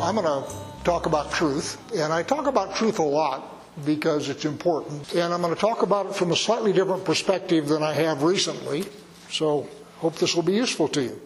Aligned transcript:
I'm 0.00 0.14
going 0.14 0.24
to 0.26 0.50
talk 0.82 1.04
about 1.04 1.30
truth, 1.30 1.76
and 1.94 2.10
I 2.10 2.22
talk 2.22 2.46
about 2.46 2.74
truth 2.74 2.98
a 3.00 3.02
lot 3.02 3.60
because 3.84 4.30
it's 4.30 4.46
important. 4.46 5.12
And 5.12 5.34
I'm 5.34 5.42
going 5.42 5.54
to 5.54 5.60
talk 5.60 5.82
about 5.82 6.06
it 6.06 6.14
from 6.14 6.32
a 6.32 6.36
slightly 6.36 6.72
different 6.72 7.04
perspective 7.04 7.68
than 7.68 7.82
I 7.82 7.92
have 7.92 8.22
recently. 8.22 8.86
So, 9.30 9.68
hope 9.98 10.16
this 10.16 10.34
will 10.34 10.42
be 10.42 10.54
useful 10.54 10.88
to 10.88 11.02
you. 11.02 11.20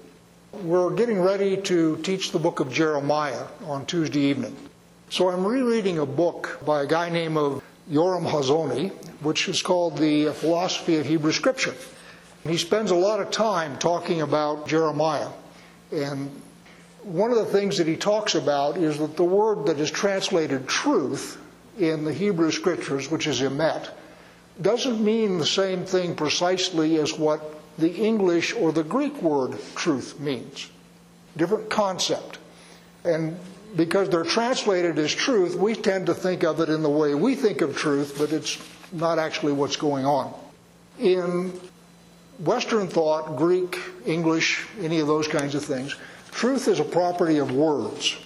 We're 0.52 0.90
getting 0.90 1.20
ready 1.20 1.56
to 1.56 1.98
teach 1.98 2.32
the 2.32 2.40
book 2.40 2.58
of 2.58 2.72
Jeremiah 2.72 3.46
on 3.66 3.86
Tuesday 3.86 4.22
evening. 4.22 4.56
So, 5.08 5.30
I'm 5.30 5.46
rereading 5.46 6.00
a 6.00 6.06
book 6.06 6.58
by 6.66 6.82
a 6.82 6.86
guy 6.86 7.10
named 7.10 7.36
of 7.36 7.62
Yoram 7.88 8.28
Hazony, 8.28 8.90
which 9.22 9.48
is 9.48 9.62
called 9.62 9.98
The 9.98 10.32
Philosophy 10.32 10.96
of 10.96 11.06
Hebrew 11.06 11.32
Scripture. 11.32 11.74
He 12.42 12.56
spends 12.56 12.90
a 12.90 12.96
lot 12.96 13.20
of 13.20 13.30
time 13.30 13.78
talking 13.78 14.20
about 14.20 14.66
Jeremiah. 14.66 15.28
And 15.92 16.42
one 17.04 17.30
of 17.30 17.36
the 17.36 17.44
things 17.44 17.78
that 17.78 17.86
he 17.86 17.96
talks 17.96 18.34
about 18.34 18.76
is 18.76 18.98
that 18.98 19.16
the 19.16 19.24
word 19.24 19.66
that 19.66 19.78
is 19.78 19.90
translated 19.90 20.66
truth 20.66 21.38
in 21.78 22.04
the 22.04 22.12
Hebrew 22.12 22.50
scriptures, 22.50 23.10
which 23.10 23.26
is 23.26 23.40
emet, 23.40 23.88
doesn't 24.60 25.04
mean 25.04 25.38
the 25.38 25.46
same 25.46 25.84
thing 25.84 26.14
precisely 26.14 26.96
as 26.96 27.18
what 27.18 27.42
the 27.78 27.92
English 27.92 28.54
or 28.54 28.72
the 28.72 28.84
Greek 28.84 29.20
word 29.20 29.58
truth 29.74 30.18
means. 30.20 30.70
Different 31.36 31.68
concept. 31.68 32.38
And 33.04 33.36
because 33.76 34.08
they're 34.08 34.24
translated 34.24 34.98
as 34.98 35.12
truth, 35.12 35.56
we 35.56 35.74
tend 35.74 36.06
to 36.06 36.14
think 36.14 36.44
of 36.44 36.60
it 36.60 36.68
in 36.68 36.82
the 36.82 36.90
way 36.90 37.14
we 37.14 37.34
think 37.34 37.60
of 37.60 37.76
truth, 37.76 38.14
but 38.16 38.32
it's 38.32 38.58
not 38.92 39.18
actually 39.18 39.52
what's 39.52 39.76
going 39.76 40.06
on. 40.06 40.32
In 41.00 41.52
Western 42.38 42.86
thought, 42.86 43.36
Greek, 43.36 43.78
English, 44.06 44.64
any 44.80 45.00
of 45.00 45.08
those 45.08 45.26
kinds 45.26 45.56
of 45.56 45.64
things, 45.64 45.96
truth 46.34 46.68
is 46.68 46.80
a 46.80 46.84
property 46.84 47.38
of 47.38 47.52
words. 47.52 48.16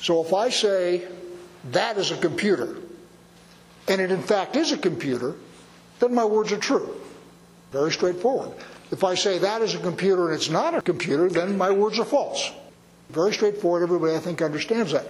So 0.00 0.24
if 0.24 0.32
I 0.32 0.48
say, 0.48 1.06
that 1.70 1.98
is 1.98 2.10
a 2.10 2.16
computer, 2.16 2.76
and 3.88 4.00
it 4.00 4.10
in 4.10 4.22
fact 4.22 4.56
is 4.56 4.72
a 4.72 4.78
computer, 4.78 5.34
then 6.00 6.14
my 6.14 6.24
words 6.24 6.52
are 6.52 6.58
true. 6.58 7.00
Very 7.70 7.92
straightforward. 7.92 8.52
If 8.90 9.04
I 9.04 9.14
say 9.14 9.38
that 9.38 9.62
is 9.62 9.74
a 9.74 9.78
computer 9.78 10.26
and 10.26 10.34
it's 10.34 10.50
not 10.50 10.74
a 10.74 10.82
computer, 10.82 11.28
then 11.28 11.56
my 11.56 11.70
words 11.70 11.98
are 11.98 12.04
false. 12.04 12.50
Very 13.10 13.32
straightforward. 13.32 13.82
Everybody, 13.82 14.14
I 14.14 14.18
think, 14.18 14.42
understands 14.42 14.92
that. 14.92 15.06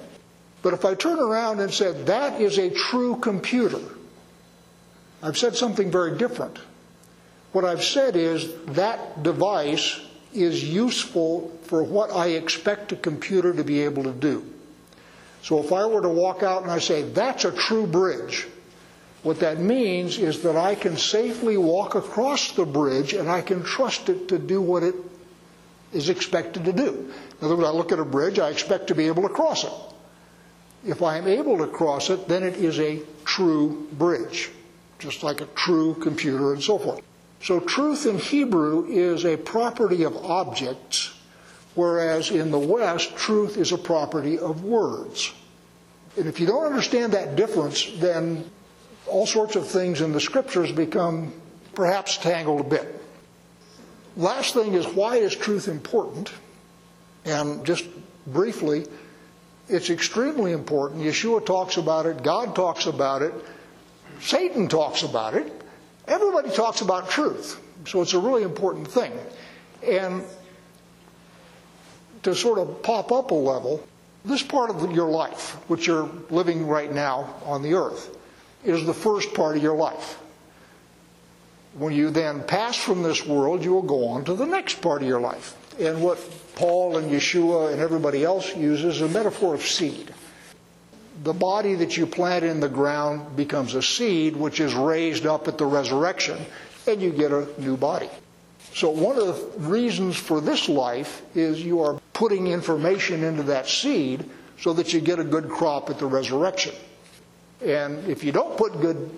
But 0.63 0.75
if 0.75 0.85
I 0.85 0.95
turn 0.95 1.19
around 1.19 1.61
and 1.61 1.73
said 1.73 2.07
that 2.07 2.41
is 2.41 2.59
a 2.59 2.71
true 2.71 3.17
computer, 3.17 3.81
I've 5.23 5.37
said 5.37 5.57
something 5.57 5.91
very 5.91 6.17
different. 6.17 6.59
What 7.53 7.65
I've 7.65 7.83
said 7.83 8.17
is 8.17 8.55
that 8.67 9.23
device 9.23 10.01
is 10.35 10.63
useful 10.65 11.51
for 11.65 11.83
what 11.83 12.11
I 12.11 12.29
expect 12.29 12.93
a 12.93 12.97
computer 12.97 13.53
to 13.53 13.65
be 13.65 13.81
able 13.81 14.05
to 14.05 14.13
do. 14.13 14.45
So 15.43 15.59
if 15.59 15.73
I 15.73 15.87
were 15.87 16.03
to 16.03 16.09
walk 16.09 16.43
out 16.43 16.63
and 16.63 16.71
I 16.71 16.79
say, 16.79 17.03
that's 17.03 17.45
a 17.45 17.53
true 17.53 17.87
bridge, 17.87 18.47
what 19.23 19.41
that 19.41 19.59
means 19.59 20.19
is 20.19 20.43
that 20.43 20.57
I 20.57 20.75
can 20.75 20.97
safely 20.97 21.57
walk 21.57 21.95
across 21.95 22.53
the 22.53 22.65
bridge 22.65 23.13
and 23.13 23.31
I 23.31 23.41
can 23.41 23.63
trust 23.63 24.09
it 24.09 24.29
to 24.29 24.39
do 24.39 24.61
what 24.61 24.83
it 24.83 24.95
is 25.93 26.09
expected 26.09 26.65
to 26.65 26.73
do. 26.73 27.13
In 27.41 27.47
other 27.47 27.57
words, 27.57 27.69
I 27.69 27.73
look 27.73 27.93
at 27.93 27.99
a 27.99 28.05
bridge, 28.05 28.39
I 28.39 28.51
expect 28.51 28.89
to 28.89 28.95
be 28.95 29.07
able 29.07 29.23
to 29.23 29.29
cross 29.29 29.65
it. 29.65 29.73
If 30.85 31.03
I 31.03 31.19
am 31.19 31.29
able 31.29 31.59
to 31.59 31.67
cross 31.67 32.11
it, 32.11 32.27
then 32.27 32.43
it 32.43 32.57
is 32.57 32.81
a 32.81 33.01
true 33.25 33.87
bridge, 33.93 34.51
just 34.99 35.23
like 35.23 35.41
a 35.41 35.47
true 35.47 35.95
computer 35.95 36.53
and 36.53 36.63
so 36.63 36.79
forth. 36.79 37.03
So 37.43 37.59
truth 37.59 38.07
in 38.07 38.19
Hebrew 38.19 38.87
is 38.87 39.25
a 39.25 39.37
property 39.37 40.05
of 40.05 40.17
objects, 40.17 41.13
whereas 41.75 42.31
in 42.31 42.53
the 42.53 42.59
West, 42.59 43.17
truth 43.17 43.57
is 43.57 43.73
a 43.73 43.79
property 43.79 44.39
of 44.39 44.63
words. 44.63 45.33
And 46.17 46.27
if 46.27 46.39
you 46.39 46.47
don't 46.47 46.67
understand 46.67 47.13
that 47.15 47.35
difference, 47.35 47.91
then 47.97 48.49
all 49.07 49.27
sorts 49.27 49.57
of 49.57 49.67
things 49.67 50.01
in 50.01 50.13
the 50.13 50.21
scriptures 50.21 50.71
become 50.71 51.33
perhaps 51.75 52.17
tangled 52.17 52.61
a 52.61 52.65
bit. 52.65 53.03
Last 54.17 54.55
thing 54.55 54.75
is 54.75 54.87
why 54.87 55.17
is 55.17 55.35
truth 55.35 55.67
important? 55.67 56.33
And 57.25 57.65
just 57.65 57.87
briefly, 58.27 58.87
it's 59.69 59.91
extremely 59.91 60.53
important. 60.53 61.03
Yeshua 61.03 61.45
talks 61.45 61.77
about 61.77 62.07
it, 62.07 62.23
God 62.23 62.55
talks 62.55 62.87
about 62.87 63.23
it, 63.23 63.35
Satan 64.21 64.69
talks 64.69 65.03
about 65.03 65.35
it. 65.35 65.62
Everybody 66.07 66.51
talks 66.51 66.81
about 66.81 67.09
truth. 67.09 67.61
So 67.87 68.03
it's 68.03 68.15
a 68.15 68.19
really 68.19 68.43
important 68.43 68.89
thing. 68.89 69.13
And 69.87 70.25
to 72.23 72.35
sort 72.35 72.59
of 72.59 72.83
pop 72.83 73.11
up 73.13 73.31
a 73.31 73.35
level, 73.35 73.87
this 74.25 74.43
part 74.43 74.71
of 74.71 74.93
your 74.93 75.09
life, 75.09 75.57
which 75.69 75.87
you're 75.87 76.09
living 76.31 76.67
right 76.67 76.93
now 76.93 77.35
on 77.45 77.63
the 77.63 77.75
earth, 77.75 78.17
is 78.65 78.85
the 78.87 78.95
first 78.95 79.35
part 79.35 79.57
of 79.57 79.63
your 79.63 79.77
life. 79.77 80.19
When 81.75 81.93
you 81.93 82.11
then 82.11 82.45
pass 82.45 82.77
from 82.77 83.03
this 83.03 83.27
world, 83.27 83.65
you 83.65 83.73
will 83.73 83.83
go 83.83 84.09
on 84.09 84.25
to 84.27 84.35
the 84.35 84.47
next 84.47 84.81
part 84.83 85.03
of 85.03 85.09
your 85.09 85.21
life. 85.21 85.57
And 85.81 86.03
what 86.03 86.19
Paul 86.55 86.99
and 86.99 87.11
Yeshua 87.11 87.73
and 87.73 87.81
everybody 87.81 88.25
else 88.25 88.55
uses 88.55 88.97
is 88.97 89.03
a 89.03 89.09
metaphor 89.09 89.55
of 89.55 89.63
seed. 89.63 90.13
The 91.23 91.33
body 91.33 91.75
that 91.77 91.97
you 91.97 92.07
plant 92.07 92.45
in 92.45 92.61
the 92.61 92.69
ground 92.69 93.37
becomes 93.37 93.75
a 93.75 93.83
seed 93.83 94.35
which 94.35 94.59
is 94.61 94.75
raised 94.75 95.25
up 95.27 95.47
at 95.47 95.57
the 95.57 95.67
resurrection, 95.67 96.39
and 96.87 97.01
you 97.01 97.11
get 97.11 97.31
a 97.31 97.47
new 97.59 97.77
body. 97.77 98.11
So, 98.75 98.91
one 98.91 99.19
of 99.19 99.27
the 99.27 99.59
reasons 99.69 100.17
for 100.17 100.41
this 100.41 100.69
life 100.69 101.23
is 101.37 101.63
you 101.63 101.83
are 101.83 102.01
putting 102.13 102.47
information 102.49 103.23
into 103.23 103.45
that 103.45 103.69
seed 103.69 104.25
so 104.59 104.73
that 104.73 104.93
you 104.93 105.01
get 105.01 105.19
a 105.19 105.25
good 105.25 105.49
crop 105.49 105.91
at 105.91 105.99
the 105.99 106.07
resurrection. 106.07 106.75
And 107.65 108.09
if 108.09 108.25
you 108.25 108.33
don't 108.33 108.57
put 108.57 108.81
good 108.81 109.11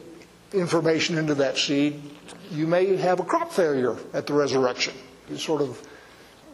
information 0.52 1.16
into 1.16 1.34
that 1.36 1.56
seed, 1.56 2.02
you 2.50 2.66
may 2.66 2.96
have 2.96 3.20
a 3.20 3.24
crop 3.24 3.52
failure 3.52 3.96
at 4.12 4.26
the 4.26 4.34
resurrection. 4.34 4.94
It's 5.30 5.42
sort 5.42 5.62
of 5.62 5.80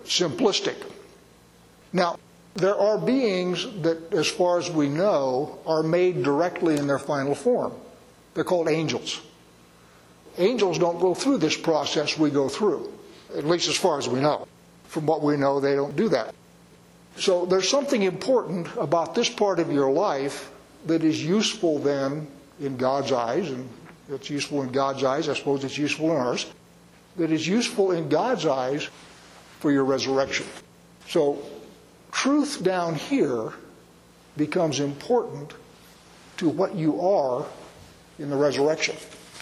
simplistic. 0.05 0.77
Now, 1.93 2.19
there 2.55 2.77
are 2.77 2.99
beings 2.99 3.67
that, 3.83 4.13
as 4.13 4.29
far 4.29 4.59
as 4.59 4.71
we 4.71 4.89
know, 4.89 5.59
are 5.67 5.83
made 5.83 6.23
directly 6.23 6.77
in 6.77 6.87
their 6.87 6.99
final 6.99 7.35
form. 7.35 7.73
They're 8.35 8.45
called 8.45 8.69
angels. 8.69 9.21
Angels 10.39 10.79
don't 10.79 11.01
go 11.01 11.15
through 11.15 11.39
this 11.39 11.57
process 11.57 12.19
we 12.19 12.31
go 12.31 12.49
through, 12.49 12.93
at 13.37 13.45
least 13.45 13.69
as 13.69 13.77
far 13.77 13.99
as 13.99 14.09
we 14.09 14.21
know. 14.21 14.47
From 14.85 15.07
what 15.07 15.23
we 15.23 15.37
know, 15.37 15.61
they 15.61 15.75
don't 15.75 15.95
do 15.97 16.09
that. 16.09 16.35
So 17.17 17.45
there's 17.47 17.69
something 17.69 18.03
important 18.03 18.69
about 18.77 19.15
this 19.15 19.29
part 19.29 19.59
of 19.59 19.71
your 19.73 19.91
life 19.91 20.51
that 20.87 21.05
is 21.05 21.23
useful 21.25 21.79
then 21.79 22.27
in 22.61 22.77
God's 22.77 23.13
eyes, 23.13 23.51
and 23.51 23.69
it's 24.09 24.31
useful 24.31 24.63
in 24.63 24.73
God's 24.73 25.05
eyes, 25.05 25.29
I 25.29 25.35
suppose 25.35 25.65
it's 25.65 25.79
useful 25.79 26.11
in 26.11 26.17
ours, 26.17 26.47
that 27.17 27.31
is 27.31 27.47
useful 27.47 27.93
in 27.93 28.09
God's 28.09 28.47
eyes 28.47 28.89
for 29.59 29.71
your 29.71 29.85
resurrection. 29.85 30.47
So, 31.09 31.39
truth 32.13 32.63
down 32.63 32.95
here 32.95 33.53
becomes 34.37 34.81
important 34.81 35.53
to 36.39 36.49
what 36.49 36.75
you 36.75 37.01
are 37.01 37.47
in 38.19 38.31
the 38.31 38.37
resurrection. 38.37 38.97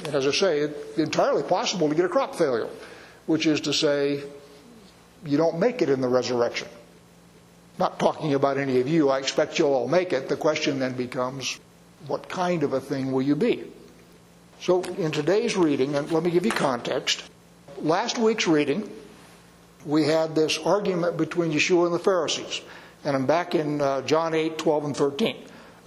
And 0.04 0.14
as 0.14 0.26
I 0.26 0.32
say, 0.32 0.58
it's 0.60 0.98
entirely 0.98 1.42
possible 1.42 1.88
to 1.88 1.94
get 1.94 2.04
a 2.04 2.08
crop 2.08 2.34
failure, 2.34 2.68
which 3.26 3.46
is 3.46 3.60
to 3.62 3.72
say, 3.72 4.22
you 5.24 5.36
don't 5.36 5.58
make 5.58 5.82
it 5.82 5.88
in 5.88 6.00
the 6.00 6.08
resurrection 6.08 6.68
not 7.78 7.98
talking 7.98 8.34
about 8.34 8.58
any 8.58 8.80
of 8.80 8.88
you, 8.88 9.08
I 9.08 9.18
expect 9.18 9.58
you'll 9.58 9.72
all 9.72 9.88
make 9.88 10.12
it. 10.12 10.28
The 10.28 10.36
question 10.36 10.78
then 10.78 10.94
becomes, 10.94 11.58
what 12.06 12.28
kind 12.28 12.62
of 12.62 12.72
a 12.72 12.80
thing 12.80 13.12
will 13.12 13.22
you 13.22 13.36
be? 13.36 13.64
So, 14.60 14.82
in 14.82 15.12
today's 15.12 15.56
reading, 15.56 15.94
and 15.94 16.10
let 16.10 16.24
me 16.24 16.30
give 16.30 16.44
you 16.44 16.50
context. 16.50 17.22
Last 17.80 18.18
week's 18.18 18.48
reading, 18.48 18.90
we 19.86 20.04
had 20.04 20.34
this 20.34 20.58
argument 20.58 21.16
between 21.16 21.52
Yeshua 21.52 21.86
and 21.86 21.94
the 21.94 21.98
Pharisees. 21.98 22.60
And 23.04 23.14
I'm 23.16 23.26
back 23.26 23.54
in 23.54 23.80
uh, 23.80 24.02
John 24.02 24.34
8, 24.34 24.58
12, 24.58 24.84
and 24.84 24.96
13. 24.96 25.36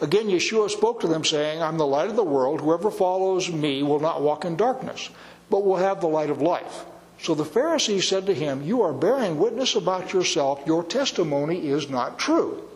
Again, 0.01 0.27
Yeshua 0.27 0.69
spoke 0.69 1.01
to 1.01 1.07
them, 1.07 1.23
saying, 1.23 1.61
I'm 1.61 1.77
the 1.77 1.85
light 1.85 2.09
of 2.09 2.15
the 2.15 2.23
world. 2.23 2.61
Whoever 2.61 2.89
follows 2.89 3.51
me 3.51 3.83
will 3.83 3.99
not 3.99 4.21
walk 4.21 4.45
in 4.45 4.55
darkness, 4.55 5.09
but 5.49 5.63
will 5.63 5.75
have 5.75 6.01
the 6.01 6.07
light 6.07 6.29
of 6.29 6.41
life. 6.41 6.85
So 7.21 7.35
the 7.35 7.45
Pharisees 7.45 8.07
said 8.07 8.25
to 8.25 8.33
him, 8.33 8.63
You 8.63 8.81
are 8.81 8.93
bearing 8.93 9.37
witness 9.37 9.75
about 9.75 10.11
yourself. 10.11 10.61
Your 10.65 10.83
testimony 10.83 11.67
is 11.67 11.87
not 11.87 12.17
true. 12.17 12.67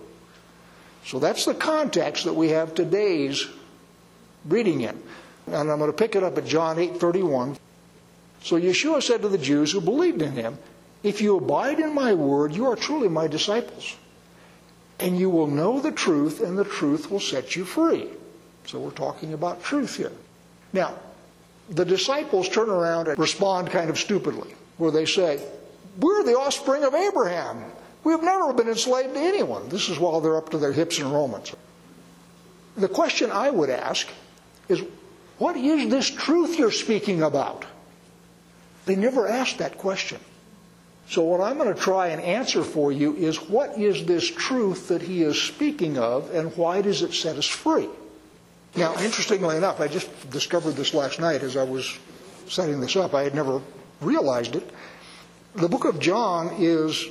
So 1.05 1.17
that's 1.17 1.45
the 1.45 1.55
context 1.55 2.25
that 2.25 2.33
we 2.33 2.49
have 2.49 2.75
today's 2.75 3.47
reading 4.45 4.81
in. 4.81 5.01
And 5.47 5.71
I'm 5.71 5.79
going 5.79 5.91
to 5.91 5.97
pick 5.97 6.15
it 6.15 6.23
up 6.23 6.37
at 6.37 6.45
John 6.45 6.77
8 6.77 6.97
31. 6.97 7.57
So 8.43 8.59
Yeshua 8.59 9.01
said 9.01 9.23
to 9.23 9.29
the 9.29 9.39
Jews 9.39 9.71
who 9.71 9.81
believed 9.81 10.21
in 10.21 10.33
him, 10.33 10.59
If 11.05 11.21
you 11.21 11.37
abide 11.37 11.79
in 11.79 11.93
my 11.93 12.15
word, 12.15 12.55
you 12.55 12.65
are 12.65 12.75
truly 12.75 13.07
my 13.07 13.27
disciples. 13.27 13.95
And 14.99 15.19
you 15.19 15.29
will 15.29 15.45
know 15.45 15.79
the 15.79 15.91
truth, 15.91 16.41
and 16.41 16.57
the 16.57 16.65
truth 16.65 17.11
will 17.11 17.19
set 17.19 17.55
you 17.55 17.63
free. 17.63 18.09
So 18.65 18.79
we're 18.79 18.89
talking 18.89 19.31
about 19.31 19.61
truth 19.61 19.97
here. 19.97 20.11
Now, 20.73 20.95
the 21.69 21.85
disciples 21.85 22.49
turn 22.49 22.71
around 22.71 23.07
and 23.07 23.19
respond 23.19 23.69
kind 23.69 23.91
of 23.91 23.99
stupidly, 23.99 24.55
where 24.77 24.89
they 24.89 25.05
say, 25.05 25.39
We're 25.99 26.23
the 26.23 26.39
offspring 26.39 26.83
of 26.83 26.95
Abraham. 26.95 27.63
We've 28.03 28.23
never 28.23 28.51
been 28.53 28.67
enslaved 28.67 29.13
to 29.13 29.19
anyone. 29.19 29.69
This 29.69 29.89
is 29.89 29.99
while 29.99 30.21
they're 30.21 30.37
up 30.37 30.49
to 30.49 30.57
their 30.57 30.73
hips 30.73 30.97
in 30.97 31.11
Romans. 31.11 31.53
The 32.77 32.89
question 32.89 33.29
I 33.29 33.51
would 33.51 33.69
ask 33.69 34.07
is 34.69 34.81
what 35.37 35.55
is 35.55 35.87
this 35.91 36.09
truth 36.09 36.57
you're 36.57 36.71
speaking 36.71 37.21
about? 37.21 37.63
They 38.87 38.95
never 38.95 39.27
asked 39.27 39.59
that 39.59 39.77
question. 39.77 40.19
So, 41.07 41.23
what 41.23 41.39
I'm 41.39 41.57
going 41.57 41.73
to 41.73 41.79
try 41.79 42.07
and 42.07 42.21
answer 42.21 42.63
for 42.63 42.91
you 42.91 43.15
is 43.15 43.37
what 43.41 43.77
is 43.77 44.05
this 44.05 44.27
truth 44.27 44.87
that 44.87 45.03
he 45.03 45.21
is 45.21 45.39
speaking 45.39 45.97
of 45.97 46.33
and 46.33 46.55
why 46.57 46.81
does 46.81 47.03
it 47.03 47.13
set 47.13 47.35
us 47.37 47.45
free? 47.45 47.87
Now, 48.75 48.93
interestingly 48.99 49.55
enough, 49.55 49.79
I 49.79 49.87
just 49.87 50.09
discovered 50.31 50.71
this 50.71 50.93
last 50.93 51.19
night 51.19 51.43
as 51.43 51.55
I 51.55 51.63
was 51.63 51.97
setting 52.47 52.81
this 52.81 52.95
up. 52.95 53.13
I 53.13 53.23
had 53.23 53.35
never 53.35 53.61
realized 54.01 54.55
it. 54.55 54.69
The 55.55 55.69
book 55.69 55.85
of 55.85 55.99
John 55.99 56.49
is 56.59 57.07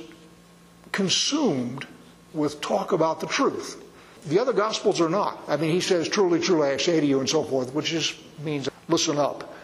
consumed 0.91 1.87
with 2.33 2.61
talk 2.61 2.91
about 2.91 3.19
the 3.19 3.27
truth. 3.27 3.81
The 4.27 4.39
other 4.39 4.53
gospels 4.53 5.01
are 5.01 5.09
not. 5.09 5.39
I 5.47 5.57
mean, 5.57 5.71
he 5.71 5.81
says, 5.81 6.09
Truly, 6.09 6.39
truly, 6.39 6.69
I 6.69 6.77
say 6.77 6.99
to 6.99 7.05
you, 7.05 7.19
and 7.19 7.29
so 7.29 7.43
forth, 7.43 7.73
which 7.73 7.87
just 7.87 8.15
means 8.39 8.69
listen 8.87 9.17
up. 9.17 9.55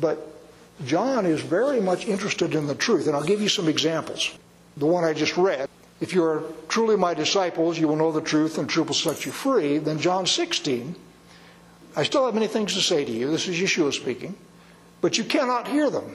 But 0.00 0.35
John 0.84 1.24
is 1.24 1.40
very 1.40 1.80
much 1.80 2.06
interested 2.06 2.54
in 2.54 2.66
the 2.66 2.74
truth, 2.74 3.06
and 3.06 3.16
I'll 3.16 3.24
give 3.24 3.40
you 3.40 3.48
some 3.48 3.68
examples. 3.68 4.36
The 4.76 4.86
one 4.86 5.04
I 5.04 5.14
just 5.14 5.36
read. 5.36 5.68
If 6.00 6.12
you 6.12 6.22
are 6.24 6.42
truly 6.68 6.96
my 6.96 7.14
disciples, 7.14 7.78
you 7.78 7.88
will 7.88 7.96
know 7.96 8.12
the 8.12 8.20
truth, 8.20 8.58
and 8.58 8.68
truth 8.68 8.88
will 8.88 8.94
set 8.94 9.24
you 9.24 9.32
free. 9.32 9.78
Then 9.78 9.98
John 9.98 10.26
16, 10.26 10.94
I 11.96 12.02
still 12.02 12.26
have 12.26 12.34
many 12.34 12.46
things 12.46 12.74
to 12.74 12.82
say 12.82 13.04
to 13.04 13.12
you. 13.12 13.30
This 13.30 13.48
is 13.48 13.58
Yeshua 13.58 13.94
speaking, 13.94 14.36
but 15.00 15.16
you 15.16 15.24
cannot 15.24 15.68
hear 15.68 15.88
them. 15.88 16.14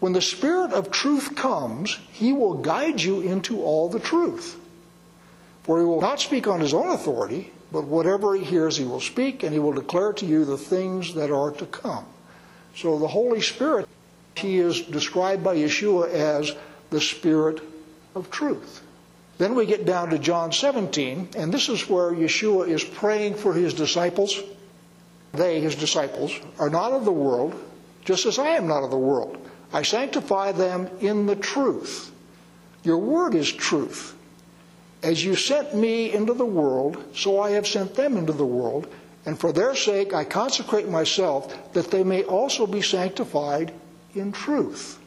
When 0.00 0.12
the 0.12 0.20
Spirit 0.20 0.72
of 0.72 0.90
truth 0.90 1.34
comes, 1.34 1.98
he 2.12 2.34
will 2.34 2.54
guide 2.54 3.00
you 3.00 3.22
into 3.22 3.62
all 3.62 3.88
the 3.88 4.00
truth. 4.00 4.58
For 5.62 5.78
he 5.78 5.84
will 5.84 6.00
not 6.00 6.20
speak 6.20 6.46
on 6.46 6.60
his 6.60 6.74
own 6.74 6.90
authority, 6.90 7.52
but 7.70 7.84
whatever 7.84 8.34
he 8.34 8.44
hears, 8.44 8.76
he 8.76 8.84
will 8.84 9.00
speak, 9.00 9.42
and 9.42 9.52
he 9.52 9.58
will 9.58 9.72
declare 9.72 10.12
to 10.14 10.26
you 10.26 10.44
the 10.44 10.58
things 10.58 11.14
that 11.14 11.30
are 11.30 11.52
to 11.52 11.64
come. 11.64 12.04
So 12.74 12.98
the 12.98 13.08
Holy 13.08 13.40
Spirit, 13.40 13.88
he 14.36 14.58
is 14.58 14.80
described 14.80 15.44
by 15.44 15.56
Yeshua 15.56 16.10
as 16.10 16.52
the 16.90 17.00
Spirit 17.00 17.60
of 18.14 18.30
truth. 18.30 18.82
Then 19.38 19.54
we 19.54 19.66
get 19.66 19.84
down 19.84 20.10
to 20.10 20.18
John 20.18 20.52
17, 20.52 21.30
and 21.36 21.52
this 21.52 21.68
is 21.68 21.88
where 21.88 22.12
Yeshua 22.12 22.68
is 22.68 22.84
praying 22.84 23.34
for 23.34 23.52
his 23.52 23.74
disciples. 23.74 24.40
They, 25.32 25.60
his 25.60 25.74
disciples, 25.74 26.32
are 26.58 26.70
not 26.70 26.92
of 26.92 27.04
the 27.04 27.12
world, 27.12 27.54
just 28.04 28.26
as 28.26 28.38
I 28.38 28.50
am 28.50 28.68
not 28.68 28.84
of 28.84 28.90
the 28.90 28.98
world. 28.98 29.38
I 29.72 29.82
sanctify 29.82 30.52
them 30.52 30.88
in 31.00 31.26
the 31.26 31.36
truth. 31.36 32.12
Your 32.84 32.98
word 32.98 33.34
is 33.34 33.50
truth. 33.50 34.14
As 35.02 35.24
you 35.24 35.34
sent 35.34 35.74
me 35.74 36.12
into 36.12 36.34
the 36.34 36.44
world, 36.44 37.02
so 37.14 37.40
I 37.40 37.52
have 37.52 37.66
sent 37.66 37.94
them 37.94 38.16
into 38.16 38.32
the 38.32 38.46
world. 38.46 38.86
And 39.24 39.38
for 39.38 39.52
their 39.52 39.74
sake 39.74 40.12
I 40.12 40.24
consecrate 40.24 40.88
myself, 40.88 41.72
that 41.74 41.90
they 41.90 42.02
may 42.02 42.24
also 42.24 42.66
be 42.66 42.82
sanctified 42.82 43.72
in 44.14 44.32
truth. 44.32 44.98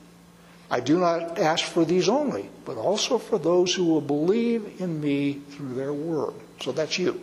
I 0.69 0.79
do 0.79 0.97
not 0.97 1.37
ask 1.37 1.63
for 1.63 1.85
these 1.85 2.09
only, 2.09 2.49
but 2.65 2.77
also 2.77 3.17
for 3.17 3.37
those 3.37 3.73
who 3.73 3.85
will 3.85 4.01
believe 4.01 4.81
in 4.81 4.99
me 4.99 5.33
through 5.33 5.75
their 5.75 5.93
word. 5.93 6.33
So 6.61 6.71
that's 6.71 6.97
you. 6.97 7.21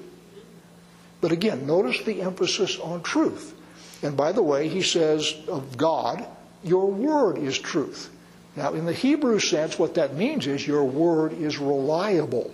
But 1.21 1.33
again, 1.33 1.67
notice 1.67 2.03
the 2.03 2.23
emphasis 2.23 2.79
on 2.79 3.03
truth. 3.03 3.55
And 4.03 4.17
by 4.17 4.33
the 4.33 4.43
way, 4.43 4.69
he 4.69 4.83
says 4.83 5.35
of 5.49 5.77
God, 5.77 6.27
your 6.63 6.91
word 6.91 7.39
is 7.39 7.59
truth. 7.59 8.11
Now, 8.55 8.75
in 8.75 8.85
the 8.85 8.93
Hebrew 8.93 9.39
sense, 9.39 9.79
what 9.79 9.95
that 9.95 10.15
means 10.15 10.47
is 10.47 10.67
your 10.67 10.85
word 10.85 11.33
is 11.33 11.59
reliable. 11.59 12.53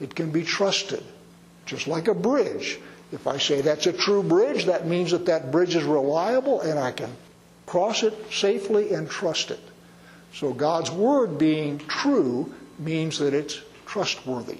It 0.00 0.14
can 0.14 0.30
be 0.30 0.42
trusted, 0.42 1.02
just 1.64 1.86
like 1.86 2.08
a 2.08 2.14
bridge. 2.14 2.78
If 3.14 3.28
I 3.28 3.38
say 3.38 3.60
that's 3.60 3.86
a 3.86 3.92
true 3.92 4.24
bridge, 4.24 4.64
that 4.64 4.88
means 4.88 5.12
that 5.12 5.26
that 5.26 5.52
bridge 5.52 5.76
is 5.76 5.84
reliable 5.84 6.60
and 6.62 6.80
I 6.80 6.90
can 6.90 7.10
cross 7.64 8.02
it 8.02 8.12
safely 8.32 8.92
and 8.92 9.08
trust 9.08 9.52
it. 9.52 9.60
So 10.34 10.52
God's 10.52 10.90
word 10.90 11.38
being 11.38 11.78
true 11.78 12.52
means 12.76 13.20
that 13.20 13.32
it's 13.32 13.60
trustworthy. 13.86 14.58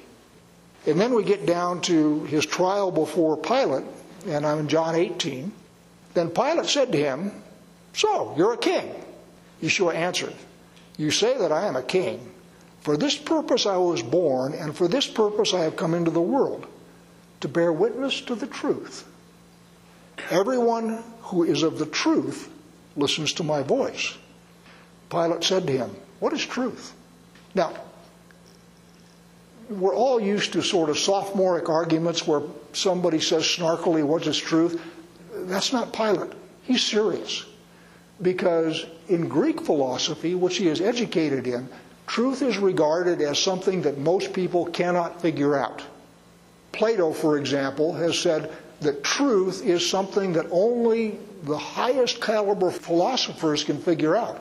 And 0.86 1.00
then 1.00 1.14
we 1.14 1.24
get 1.24 1.46
down 1.46 1.80
to 1.82 2.22
his 2.26 2.46
trial 2.46 2.92
before 2.92 3.36
Pilate, 3.36 3.86
and 4.28 4.46
I'm 4.46 4.60
in 4.60 4.68
John 4.68 4.94
18. 4.94 5.50
Then 6.14 6.30
Pilate 6.30 6.66
said 6.66 6.92
to 6.92 6.98
him, 6.98 7.32
So, 7.92 8.34
you're 8.36 8.52
a 8.52 8.58
king. 8.58 8.94
Yeshua 9.60 9.96
answered, 9.96 10.34
You 10.96 11.10
say 11.10 11.36
that 11.38 11.50
I 11.50 11.66
am 11.66 11.74
a 11.74 11.82
king. 11.82 12.30
For 12.82 12.96
this 12.96 13.16
purpose 13.16 13.66
I 13.66 13.78
was 13.78 14.02
born, 14.02 14.52
and 14.54 14.76
for 14.76 14.86
this 14.86 15.08
purpose 15.08 15.52
I 15.54 15.62
have 15.64 15.74
come 15.74 15.94
into 15.94 16.12
the 16.12 16.20
world 16.20 16.68
to 17.44 17.49
bear 17.49 17.70
witness 17.70 18.23
to 18.23 18.35
the 18.35 18.46
truth. 18.46 19.06
Everyone 20.31 21.05
who 21.20 21.44
is 21.44 21.62
of 21.62 21.79
the 21.79 21.85
truth 21.85 22.49
listens 22.96 23.35
to 23.35 23.43
my 23.44 23.62
voice. 23.62 24.17
Pilate 25.11 25.44
said 25.44 25.67
to 25.67 25.73
him, 25.75 25.94
What 26.20 26.32
is 26.32 26.43
truth? 26.43 26.94
Now, 27.55 27.75
we're 29.69 29.94
all 29.94 30.19
used 30.19 30.55
to 30.55 30.62
sort 30.62 30.88
of 30.88 30.99
sophomoric 30.99 31.69
arguments 31.69 32.26
where 32.26 32.41
somebody 32.73 33.20
says 33.20 33.43
snarkily, 33.43 34.02
What 34.02 34.26
is 34.26 34.38
truth? 34.38 34.81
That's 35.35 35.70
not 35.70 35.93
Pilate. 35.93 36.32
He's 36.62 36.82
serious. 36.82 37.44
Because 38.23 38.87
in 39.08 39.29
Greek 39.29 39.61
philosophy, 39.61 40.35
which 40.35 40.56
he 40.56 40.69
is 40.69 40.81
educated 40.81 41.46
in, 41.46 41.69
truth 42.06 42.41
is 42.41 42.56
regarded 42.56 43.20
as 43.20 43.38
something 43.38 43.82
that 43.82 43.99
most 43.99 44.32
people 44.32 44.64
cannot 44.64 45.20
figure 45.20 45.58
out. 45.58 45.85
Plato, 46.74 47.12
for 47.12 47.38
example, 47.38 47.92
has 47.92 48.18
said 48.18 48.52
that 48.80 49.04
truth 49.04 49.64
is 49.64 49.88
something 49.88 50.32
that 50.34 50.46
only 50.50 51.18
the 51.44 51.56
highest 51.56 52.20
caliber 52.20 52.70
philosophers 52.70 53.64
can 53.64 53.80
figure 53.80 54.16
out. 54.16 54.40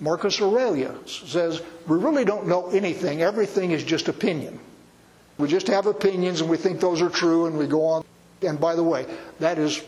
Marcus 0.00 0.40
Aurelius 0.40 1.22
says, 1.26 1.62
We 1.86 1.96
really 1.96 2.24
don't 2.24 2.46
know 2.46 2.68
anything, 2.70 3.22
everything 3.22 3.70
is 3.70 3.84
just 3.84 4.08
opinion. 4.08 4.58
We 5.38 5.48
just 5.48 5.66
have 5.68 5.86
opinions 5.86 6.40
and 6.40 6.48
we 6.48 6.56
think 6.56 6.80
those 6.80 7.02
are 7.02 7.10
true 7.10 7.46
and 7.46 7.58
we 7.58 7.66
go 7.66 7.84
on. 7.84 8.04
And 8.42 8.58
by 8.58 8.74
the 8.74 8.82
way, 8.82 9.06
that 9.38 9.58
is 9.58 9.82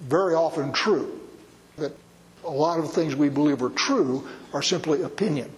very 0.00 0.34
often 0.34 0.72
true. 0.72 1.20
That 1.76 1.92
a 2.44 2.50
lot 2.50 2.78
of 2.78 2.90
things 2.90 3.14
we 3.14 3.28
believe 3.28 3.62
are 3.62 3.70
true 3.70 4.26
are 4.52 4.62
simply 4.62 5.02
opinion. 5.02 5.50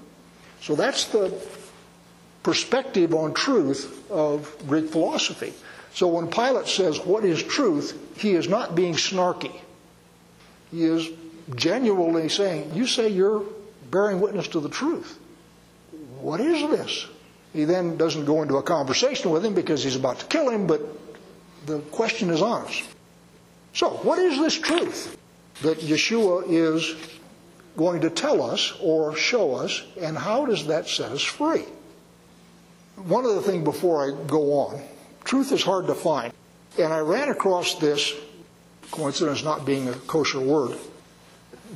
So 0.61 0.75
that's 0.75 1.05
the 1.07 1.29
perspective 2.45 3.13
on 3.13 3.35
truth 3.35 4.09
of 4.11 4.55
Greek 4.69 4.91
philosophy. 4.91 5.53
So 5.93 6.07
when 6.07 6.29
Pilate 6.29 6.69
says, 6.69 7.01
What 7.01 7.25
is 7.25 7.43
truth? 7.43 7.99
he 8.17 8.35
is 8.35 8.49
not 8.49 8.77
being 8.77 8.95
snarky. 8.95 9.53
He 10.71 10.85
is 10.85 11.09
genuinely 11.57 12.29
saying, 12.29 12.73
You 12.75 12.87
say 12.87 13.09
you're 13.09 13.43
bearing 13.91 14.21
witness 14.21 14.47
to 14.49 14.61
the 14.61 14.69
truth. 14.69 15.19
What 16.21 16.41
is 16.41 16.69
this? 16.71 17.07
He 17.53 17.65
then 17.65 17.97
doesn't 17.97 18.25
go 18.25 18.43
into 18.43 18.57
a 18.57 18.63
conversation 18.63 19.31
with 19.31 19.45
him 19.45 19.55
because 19.55 19.83
he's 19.85 19.97
about 19.97 20.19
to 20.21 20.27
kill 20.27 20.51
him, 20.51 20.67
but 20.67 20.81
the 21.67 21.79
question 21.81 22.31
is 22.31 22.43
honest. 22.43 22.83
So, 23.73 23.91
what 23.91 24.19
is 24.19 24.39
this 24.39 24.59
truth 24.59 25.17
that 25.63 25.79
Yeshua 25.79 26.45
is 26.49 26.97
going 27.77 28.01
to 28.03 28.11
tell 28.11 28.43
us 28.43 28.73
or 28.81 29.17
show 29.17 29.55
us, 29.55 29.83
and 30.01 30.17
how 30.17 30.47
does 30.47 30.67
that 30.67 30.89
set 30.89 31.13
us 31.13 31.23
free? 31.23 31.65
One 32.97 33.25
other 33.25 33.41
thing 33.41 33.65
before 33.65 34.07
I 34.07 34.27
go 34.27 34.53
on 34.61 34.81
truth 35.25 35.53
is 35.53 35.63
hard 35.63 35.87
to 35.87 35.95
find. 35.95 36.33
And 36.79 36.93
I 36.93 37.01
ran 37.01 37.29
across 37.29 37.77
this, 37.77 38.13
coincidence 38.91 39.43
not 39.43 39.65
being 39.65 39.89
a 39.89 39.93
kosher 39.93 40.41
word, 40.41 40.77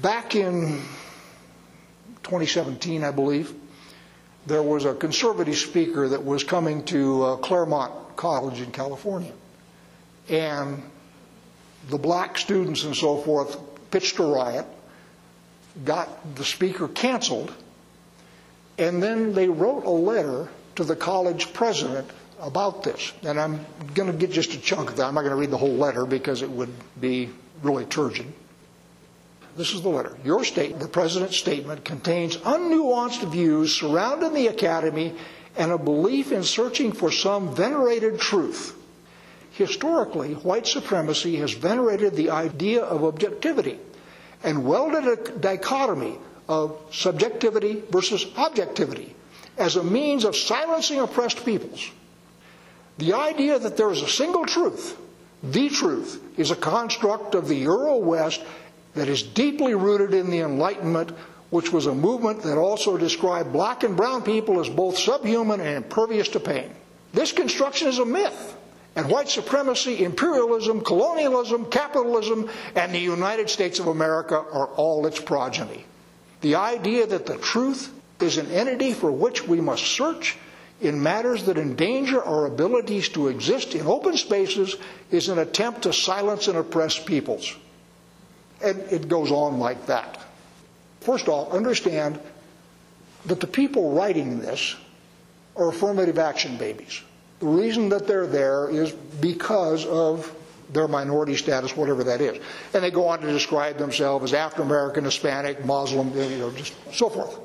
back 0.00 0.36
in 0.36 0.82
2017, 2.22 3.04
I 3.04 3.10
believe. 3.10 3.54
There 4.46 4.62
was 4.62 4.84
a 4.84 4.94
conservative 4.94 5.56
speaker 5.56 6.08
that 6.08 6.24
was 6.24 6.44
coming 6.44 6.84
to 6.86 7.22
uh, 7.22 7.36
Claremont 7.36 8.16
College 8.16 8.60
in 8.60 8.70
California. 8.70 9.32
And 10.28 10.82
the 11.90 11.98
black 11.98 12.38
students 12.38 12.84
and 12.84 12.96
so 12.96 13.18
forth 13.18 13.58
pitched 13.90 14.18
a 14.18 14.24
riot, 14.24 14.66
got 15.84 16.36
the 16.36 16.44
speaker 16.44 16.88
canceled, 16.88 17.52
and 18.78 19.02
then 19.02 19.34
they 19.34 19.48
wrote 19.48 19.84
a 19.84 19.90
letter 19.90 20.48
to 20.78 20.84
the 20.84 20.94
college 20.94 21.52
president 21.52 22.08
about 22.40 22.84
this. 22.84 23.12
And 23.24 23.40
I'm 23.40 23.66
going 23.94 24.12
to 24.12 24.16
get 24.16 24.30
just 24.30 24.54
a 24.54 24.60
chunk 24.60 24.90
of 24.90 24.96
that. 24.96 25.06
I'm 25.06 25.14
not 25.14 25.22
going 25.22 25.32
to 25.32 25.36
read 25.36 25.50
the 25.50 25.58
whole 25.58 25.74
letter 25.74 26.06
because 26.06 26.40
it 26.40 26.48
would 26.48 26.72
be 27.00 27.30
really 27.64 27.84
turgid. 27.84 28.32
This 29.56 29.74
is 29.74 29.82
the 29.82 29.88
letter. 29.88 30.16
Your 30.22 30.44
statement, 30.44 30.80
the 30.80 30.86
president's 30.86 31.36
statement, 31.36 31.84
contains 31.84 32.36
unnuanced 32.36 33.28
views 33.28 33.74
surrounding 33.74 34.34
the 34.34 34.46
academy 34.46 35.16
and 35.56 35.72
a 35.72 35.78
belief 35.78 36.30
in 36.30 36.44
searching 36.44 36.92
for 36.92 37.10
some 37.10 37.52
venerated 37.56 38.20
truth. 38.20 38.76
Historically, 39.50 40.34
white 40.34 40.68
supremacy 40.68 41.34
has 41.38 41.54
venerated 41.54 42.14
the 42.14 42.30
idea 42.30 42.84
of 42.84 43.02
objectivity 43.02 43.80
and 44.44 44.64
welded 44.64 45.08
a 45.08 45.38
dichotomy 45.40 46.18
of 46.48 46.78
subjectivity 46.92 47.82
versus 47.90 48.24
objectivity 48.36 49.16
as 49.58 49.76
a 49.76 49.84
means 49.84 50.24
of 50.24 50.36
silencing 50.36 51.00
oppressed 51.00 51.44
peoples. 51.44 51.90
The 52.98 53.12
idea 53.12 53.58
that 53.58 53.76
there 53.76 53.90
is 53.90 54.02
a 54.02 54.08
single 54.08 54.44
truth, 54.44 54.98
the 55.42 55.68
truth, 55.68 56.22
is 56.36 56.50
a 56.50 56.56
construct 56.56 57.34
of 57.34 57.48
the 57.48 57.56
Euro 57.56 57.96
West 57.96 58.42
that 58.94 59.08
is 59.08 59.22
deeply 59.22 59.74
rooted 59.74 60.14
in 60.14 60.30
the 60.30 60.40
Enlightenment, 60.40 61.12
which 61.50 61.72
was 61.72 61.86
a 61.86 61.94
movement 61.94 62.42
that 62.42 62.58
also 62.58 62.96
described 62.96 63.52
black 63.52 63.84
and 63.84 63.96
brown 63.96 64.22
people 64.22 64.60
as 64.60 64.68
both 64.68 64.98
subhuman 64.98 65.60
and 65.60 65.76
impervious 65.76 66.28
to 66.28 66.40
pain. 66.40 66.70
This 67.12 67.32
construction 67.32 67.88
is 67.88 67.98
a 67.98 68.04
myth. 68.04 68.56
And 68.96 69.08
white 69.08 69.28
supremacy, 69.28 70.02
imperialism, 70.02 70.80
colonialism, 70.80 71.66
capitalism, 71.66 72.50
and 72.74 72.92
the 72.92 72.98
United 72.98 73.48
States 73.48 73.78
of 73.78 73.86
America 73.86 74.34
are 74.34 74.66
all 74.74 75.06
its 75.06 75.20
progeny. 75.20 75.84
The 76.40 76.56
idea 76.56 77.06
that 77.06 77.26
the 77.26 77.36
truth 77.36 77.92
is 78.20 78.38
an 78.38 78.50
entity 78.50 78.92
for 78.92 79.10
which 79.10 79.46
we 79.46 79.60
must 79.60 79.84
search 79.84 80.36
in 80.80 81.02
matters 81.02 81.44
that 81.46 81.58
endanger 81.58 82.22
our 82.22 82.46
abilities 82.46 83.08
to 83.10 83.28
exist 83.28 83.74
in 83.74 83.86
open 83.86 84.16
spaces 84.16 84.76
is 85.10 85.28
an 85.28 85.38
attempt 85.38 85.82
to 85.82 85.92
silence 85.92 86.46
and 86.48 86.56
oppress 86.56 86.98
peoples. 86.98 87.56
And 88.62 88.78
it 88.92 89.08
goes 89.08 89.30
on 89.30 89.58
like 89.58 89.86
that. 89.86 90.18
First 91.00 91.28
off, 91.28 91.52
understand 91.52 92.20
that 93.26 93.40
the 93.40 93.46
people 93.46 93.92
writing 93.92 94.38
this 94.38 94.76
are 95.56 95.68
affirmative 95.68 96.18
action 96.18 96.56
babies. 96.56 97.02
The 97.40 97.46
reason 97.46 97.88
that 97.90 98.06
they're 98.06 98.26
there 98.26 98.68
is 98.68 98.92
because 98.92 99.86
of 99.86 100.32
their 100.72 100.88
minority 100.88 101.36
status, 101.36 101.76
whatever 101.76 102.04
that 102.04 102.20
is. 102.20 102.42
And 102.74 102.82
they 102.82 102.90
go 102.90 103.08
on 103.08 103.20
to 103.20 103.26
describe 103.26 103.78
themselves 103.78 104.24
as 104.24 104.34
African 104.34 104.66
American, 104.66 105.04
Hispanic, 105.04 105.64
Muslim, 105.64 106.16
you 106.16 106.38
know, 106.38 106.50
just 106.50 106.74
so 106.92 107.08
forth. 107.08 107.38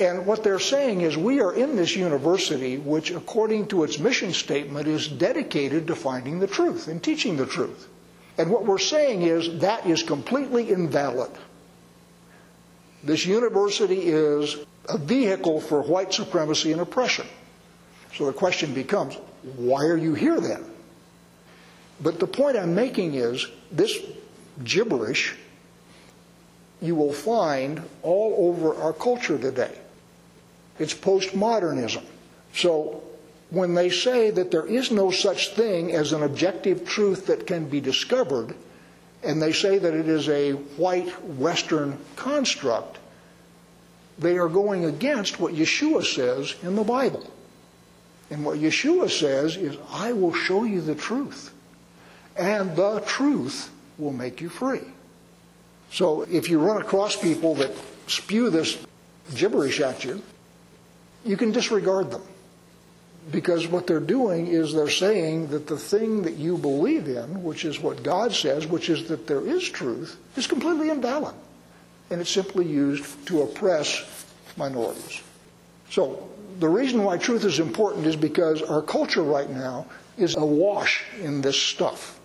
And 0.00 0.26
what 0.26 0.44
they're 0.44 0.60
saying 0.60 1.00
is 1.00 1.16
we 1.16 1.40
are 1.40 1.52
in 1.52 1.74
this 1.74 1.96
university, 1.96 2.78
which, 2.78 3.10
according 3.10 3.66
to 3.68 3.82
its 3.82 3.98
mission 3.98 4.32
statement, 4.32 4.86
is 4.86 5.08
dedicated 5.08 5.88
to 5.88 5.96
finding 5.96 6.38
the 6.38 6.46
truth 6.46 6.86
and 6.86 7.02
teaching 7.02 7.36
the 7.36 7.46
truth. 7.46 7.88
And 8.36 8.50
what 8.50 8.64
we're 8.64 8.78
saying 8.78 9.22
is 9.22 9.58
that 9.60 9.86
is 9.86 10.04
completely 10.04 10.70
invalid. 10.70 11.32
This 13.02 13.26
university 13.26 14.02
is 14.02 14.56
a 14.88 14.98
vehicle 14.98 15.60
for 15.60 15.82
white 15.82 16.12
supremacy 16.12 16.70
and 16.70 16.80
oppression. 16.80 17.26
So 18.14 18.26
the 18.26 18.32
question 18.32 18.74
becomes 18.74 19.16
why 19.56 19.84
are 19.84 19.96
you 19.96 20.14
here 20.14 20.40
then? 20.40 20.64
But 22.00 22.20
the 22.20 22.26
point 22.26 22.56
I'm 22.56 22.74
making 22.74 23.14
is 23.14 23.46
this 23.72 23.98
gibberish 24.62 25.34
you 26.80 26.94
will 26.94 27.12
find 27.12 27.82
all 28.02 28.34
over 28.48 28.74
our 28.80 28.92
culture 28.92 29.36
today. 29.36 29.76
It's 30.78 30.94
postmodernism. 30.94 32.04
So 32.54 33.02
when 33.50 33.74
they 33.74 33.90
say 33.90 34.30
that 34.30 34.50
there 34.50 34.66
is 34.66 34.90
no 34.90 35.10
such 35.10 35.54
thing 35.54 35.92
as 35.92 36.12
an 36.12 36.22
objective 36.22 36.86
truth 36.86 37.26
that 37.26 37.46
can 37.46 37.68
be 37.68 37.80
discovered, 37.80 38.54
and 39.22 39.42
they 39.42 39.52
say 39.52 39.78
that 39.78 39.94
it 39.94 40.08
is 40.08 40.28
a 40.28 40.52
white 40.52 41.24
Western 41.24 41.98
construct, 42.16 42.98
they 44.18 44.36
are 44.36 44.48
going 44.48 44.84
against 44.84 45.40
what 45.40 45.54
Yeshua 45.54 46.04
says 46.04 46.54
in 46.62 46.76
the 46.76 46.84
Bible. 46.84 47.28
And 48.30 48.44
what 48.44 48.58
Yeshua 48.58 49.08
says 49.10 49.56
is, 49.56 49.76
I 49.90 50.12
will 50.12 50.34
show 50.34 50.64
you 50.64 50.80
the 50.80 50.94
truth, 50.94 51.52
and 52.36 52.76
the 52.76 53.00
truth 53.00 53.70
will 53.96 54.12
make 54.12 54.40
you 54.40 54.48
free. 54.48 54.82
So 55.90 56.22
if 56.22 56.50
you 56.50 56.58
run 56.58 56.82
across 56.82 57.16
people 57.16 57.54
that 57.56 57.72
spew 58.06 58.50
this 58.50 58.78
gibberish 59.34 59.80
at 59.80 60.04
you, 60.04 60.22
you 61.24 61.36
can 61.36 61.52
disregard 61.52 62.10
them. 62.10 62.22
Because 63.30 63.66
what 63.68 63.86
they're 63.86 64.00
doing 64.00 64.46
is 64.46 64.72
they're 64.72 64.88
saying 64.88 65.48
that 65.48 65.66
the 65.66 65.76
thing 65.76 66.22
that 66.22 66.34
you 66.34 66.56
believe 66.56 67.08
in, 67.08 67.42
which 67.42 67.64
is 67.64 67.78
what 67.78 68.02
God 68.02 68.32
says, 68.32 68.66
which 68.66 68.88
is 68.88 69.08
that 69.08 69.26
there 69.26 69.46
is 69.46 69.68
truth, 69.68 70.18
is 70.36 70.46
completely 70.46 70.88
invalid. 70.88 71.34
And 72.10 72.22
it's 72.22 72.30
simply 72.30 72.64
used 72.64 73.26
to 73.26 73.42
oppress 73.42 74.24
minorities. 74.56 75.20
So 75.90 76.26
the 76.58 76.68
reason 76.68 77.04
why 77.04 77.18
truth 77.18 77.44
is 77.44 77.58
important 77.58 78.06
is 78.06 78.16
because 78.16 78.62
our 78.62 78.80
culture 78.80 79.22
right 79.22 79.50
now 79.50 79.86
is 80.16 80.34
awash 80.36 81.04
in 81.20 81.42
this 81.42 81.60
stuff. 81.60 82.18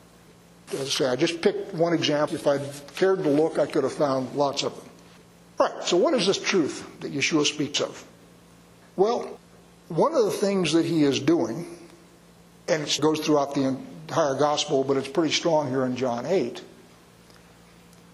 As 0.71 0.81
I 0.81 0.85
say, 0.85 1.05
I 1.07 1.15
just 1.17 1.41
picked 1.41 1.73
one 1.73 1.93
example. 1.93 2.35
If 2.35 2.47
I'd 2.47 2.61
cared 2.95 3.23
to 3.23 3.29
look, 3.29 3.59
I 3.59 3.65
could 3.65 3.83
have 3.83 3.93
found 3.93 4.35
lots 4.35 4.63
of 4.63 4.75
them. 4.75 4.89
All 5.59 5.67
right, 5.67 5.83
so 5.83 5.97
what 5.97 6.13
is 6.13 6.25
this 6.25 6.41
truth 6.41 6.87
that 7.01 7.13
Yeshua 7.13 7.45
speaks 7.45 7.81
of? 7.81 8.03
Well, 8.95 9.39
one 9.87 10.13
of 10.13 10.25
the 10.25 10.31
things 10.31 10.73
that 10.73 10.85
he 10.85 11.03
is 11.03 11.19
doing, 11.19 11.65
and 12.67 12.83
it 12.83 12.99
goes 13.01 13.19
throughout 13.19 13.55
the 13.55 13.63
entire 13.63 14.35
gospel, 14.35 14.83
but 14.83 14.97
it's 14.97 15.07
pretty 15.07 15.33
strong 15.33 15.69
here 15.69 15.83
in 15.85 15.95
John 15.95 16.25
8, 16.25 16.61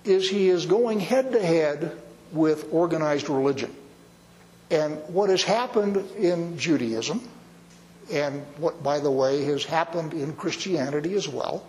is 0.05 0.29
he 0.29 0.47
is 0.47 0.65
going 0.65 1.01
head 1.01 1.33
to 1.33 1.45
head 1.45 2.01
with 2.31 2.71
organized 2.71 3.29
religion. 3.29 3.75
And 4.71 4.97
what 5.07 5.29
has 5.29 5.43
happened 5.43 5.97
in 6.17 6.57
Judaism, 6.57 7.27
and 8.11 8.45
what, 8.57 8.81
by 8.81 8.99
the 8.99 9.11
way, 9.11 9.43
has 9.45 9.65
happened 9.65 10.13
in 10.13 10.33
Christianity 10.33 11.13
as 11.15 11.27
well, 11.27 11.65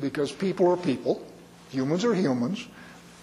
because 0.00 0.30
people 0.30 0.70
are 0.70 0.76
people, 0.76 1.26
humans 1.70 2.04
are 2.04 2.14
humans, 2.14 2.64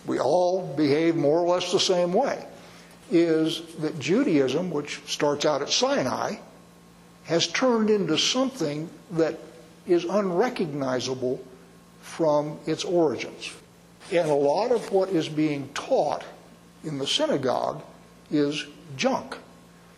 we 0.06 0.20
all 0.20 0.68
behave 0.76 1.16
more 1.16 1.40
or 1.40 1.48
less 1.56 1.72
the 1.72 1.80
same 1.80 2.12
way 2.12 2.46
is 3.12 3.62
that 3.80 4.00
Judaism, 4.00 4.72
which 4.72 5.02
starts 5.06 5.46
out 5.46 5.62
at 5.62 5.70
Sinai, 5.70 6.36
has 7.26 7.48
turned 7.48 7.90
into 7.90 8.18
something 8.18 8.90
that 9.12 9.38
is 9.86 10.06
unrecognizable 10.06 11.44
from 12.02 12.58
its 12.66 12.84
origins. 12.84 13.54
And 14.12 14.30
a 14.30 14.34
lot 14.34 14.72
of 14.72 14.92
what 14.92 15.10
is 15.10 15.30
being 15.30 15.70
taught 15.74 16.24
in 16.84 16.98
the 16.98 17.08
synagogue 17.08 17.84
is 18.32 18.66
junk. 18.98 19.38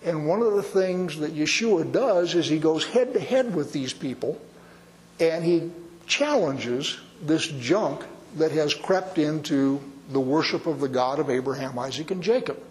And 0.04 0.28
one 0.28 0.42
of 0.42 0.54
the 0.54 0.64
things 0.64 1.18
that 1.20 1.36
Yeshua 1.36 1.92
does 1.92 2.36
is 2.36 2.48
he 2.48 2.60
goes 2.60 2.86
head 2.86 3.14
to 3.14 3.20
head 3.20 3.56
with 3.56 3.72
these 3.72 3.94
people 3.94 4.40
and 5.20 5.44
he 5.44 5.72
challenges 6.08 7.00
this 7.22 7.48
junk 7.48 8.04
that 8.36 8.52
has 8.52 8.74
crept 8.74 9.18
into 9.18 9.82
the 10.10 10.20
worship 10.20 10.68
of 10.68 10.82
the 10.82 10.90
God 10.90 11.20
of 11.20 11.30
Abraham, 11.30 11.80
Isaac, 11.80 12.12
and 12.12 12.22
Jacob. 12.22 12.62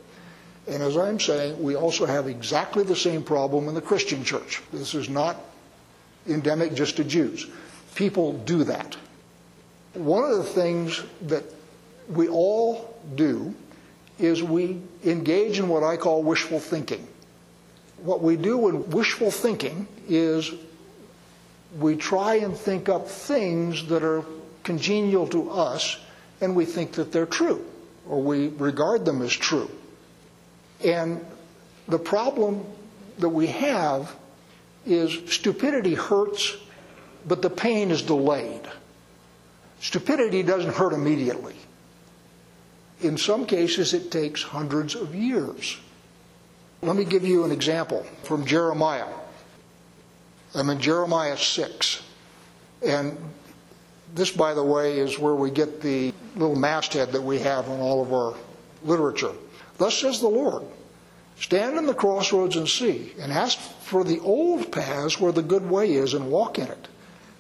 And 0.66 0.82
as 0.82 0.96
I'm 0.96 1.18
saying, 1.18 1.60
we 1.62 1.74
also 1.74 2.06
have 2.06 2.28
exactly 2.28 2.84
the 2.84 2.96
same 2.96 3.22
problem 3.24 3.68
in 3.68 3.74
the 3.74 3.80
Christian 3.80 4.22
church. 4.22 4.62
This 4.72 4.94
is 4.94 5.08
not 5.08 5.36
endemic 6.28 6.74
just 6.74 6.96
to 6.96 7.04
Jews. 7.04 7.46
People 7.94 8.34
do 8.34 8.64
that. 8.64 8.96
One 9.94 10.30
of 10.30 10.36
the 10.38 10.44
things 10.44 11.02
that 11.22 11.44
we 12.08 12.28
all 12.28 12.96
do 13.14 13.54
is 14.18 14.42
we 14.42 14.80
engage 15.04 15.58
in 15.58 15.68
what 15.68 15.82
I 15.82 15.96
call 15.96 16.22
wishful 16.22 16.60
thinking. 16.60 17.06
What 17.98 18.22
we 18.22 18.36
do 18.36 18.68
in 18.68 18.90
wishful 18.90 19.30
thinking 19.30 19.86
is 20.08 20.52
we 21.78 21.96
try 21.96 22.36
and 22.36 22.56
think 22.56 22.88
up 22.88 23.08
things 23.08 23.86
that 23.86 24.02
are 24.02 24.24
congenial 24.62 25.26
to 25.28 25.50
us 25.50 25.98
and 26.40 26.54
we 26.54 26.64
think 26.64 26.92
that 26.92 27.12
they're 27.12 27.26
true 27.26 27.64
or 28.08 28.20
we 28.22 28.48
regard 28.48 29.04
them 29.04 29.22
as 29.22 29.32
true. 29.32 29.70
And 30.84 31.24
the 31.88 31.98
problem 31.98 32.64
that 33.18 33.28
we 33.28 33.46
have 33.48 34.14
is 34.86 35.32
stupidity 35.32 35.94
hurts, 35.94 36.56
but 37.26 37.42
the 37.42 37.50
pain 37.50 37.90
is 37.90 38.02
delayed. 38.02 38.62
Stupidity 39.80 40.42
doesn't 40.42 40.74
hurt 40.74 40.92
immediately. 40.92 41.54
In 43.00 43.16
some 43.18 43.46
cases, 43.46 43.94
it 43.94 44.10
takes 44.10 44.42
hundreds 44.42 44.94
of 44.94 45.14
years. 45.14 45.76
Let 46.82 46.96
me 46.96 47.04
give 47.04 47.24
you 47.24 47.44
an 47.44 47.52
example 47.52 48.04
from 48.22 48.44
Jeremiah. 48.46 49.06
I'm 50.54 50.70
in 50.70 50.80
Jeremiah 50.80 51.36
6. 51.36 52.02
And 52.84 53.16
this, 54.14 54.30
by 54.30 54.54
the 54.54 54.62
way, 54.62 54.98
is 54.98 55.18
where 55.18 55.34
we 55.34 55.50
get 55.50 55.80
the 55.80 56.12
little 56.36 56.56
masthead 56.56 57.12
that 57.12 57.22
we 57.22 57.38
have 57.40 57.68
on 57.68 57.80
all 57.80 58.02
of 58.02 58.12
our 58.12 58.34
literature. 58.84 59.32
Thus 59.78 59.98
says 59.98 60.20
the 60.20 60.28
Lord 60.28 60.62
Stand 61.42 61.76
in 61.76 61.86
the 61.86 61.94
crossroads 61.94 62.56
and 62.56 62.68
see, 62.68 63.12
and 63.18 63.32
ask 63.32 63.58
for 63.58 64.04
the 64.04 64.20
old 64.20 64.70
paths 64.70 65.18
where 65.18 65.32
the 65.32 65.42
good 65.42 65.68
way 65.68 65.92
is, 65.92 66.14
and 66.14 66.30
walk 66.30 66.58
in 66.58 66.68
it. 66.68 66.88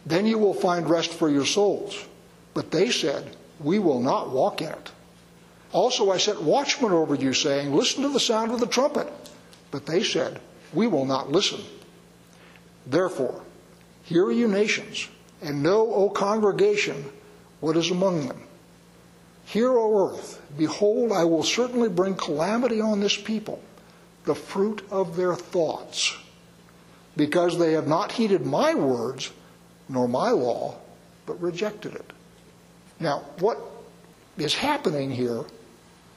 Then 0.04 0.26
you 0.26 0.38
will 0.38 0.54
find 0.54 0.90
rest 0.90 1.12
for 1.12 1.30
your 1.30 1.46
souls. 1.46 2.04
But 2.54 2.70
they 2.70 2.90
said, 2.90 3.36
We 3.60 3.78
will 3.78 4.00
not 4.00 4.30
walk 4.30 4.60
in 4.60 4.70
it. 4.70 4.90
Also, 5.72 6.10
I 6.10 6.18
set 6.18 6.42
watchmen 6.42 6.92
over 6.92 7.14
you, 7.14 7.32
saying, 7.32 7.72
Listen 7.72 8.02
to 8.02 8.08
the 8.08 8.20
sound 8.20 8.50
of 8.50 8.60
the 8.60 8.66
trumpet. 8.66 9.08
But 9.70 9.86
they 9.86 10.02
said, 10.02 10.40
We 10.72 10.86
will 10.86 11.04
not 11.04 11.30
listen. 11.30 11.60
Therefore, 12.86 13.42
hear 14.02 14.30
you 14.30 14.48
nations, 14.48 15.08
and 15.40 15.62
know, 15.62 15.92
O 15.94 16.10
congregation, 16.10 17.12
what 17.60 17.76
is 17.76 17.90
among 17.90 18.26
them. 18.26 18.42
Hear, 19.52 19.76
O 19.76 20.08
earth, 20.08 20.40
behold, 20.56 21.12
I 21.12 21.24
will 21.24 21.42
certainly 21.42 21.90
bring 21.90 22.14
calamity 22.14 22.80
on 22.80 23.00
this 23.00 23.18
people 23.18 23.60
the 24.24 24.34
fruit 24.34 24.82
of 24.90 25.14
their 25.14 25.34
thoughts, 25.34 26.16
because 27.18 27.58
they 27.58 27.72
have 27.72 27.86
not 27.86 28.12
heeded 28.12 28.46
my 28.46 28.72
words 28.72 29.30
nor 29.90 30.08
my 30.08 30.30
law, 30.30 30.76
but 31.26 31.38
rejected 31.38 31.94
it. 31.94 32.14
Now, 32.98 33.24
what 33.40 33.58
is 34.38 34.54
happening 34.54 35.10
here, 35.10 35.44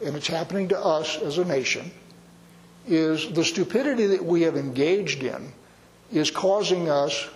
and 0.01 0.15
it's 0.15 0.27
happening 0.27 0.69
to 0.69 0.79
us 0.79 1.17
as 1.17 1.37
a 1.37 1.43
nation, 1.43 1.91
is 2.87 3.33
the 3.33 3.43
stupidity 3.43 4.05
that 4.05 4.23
we 4.23 4.43
have 4.43 4.55
engaged 4.55 5.23
in 5.23 5.51
is 6.09 6.31
causing 6.31 6.89
us 6.89 7.27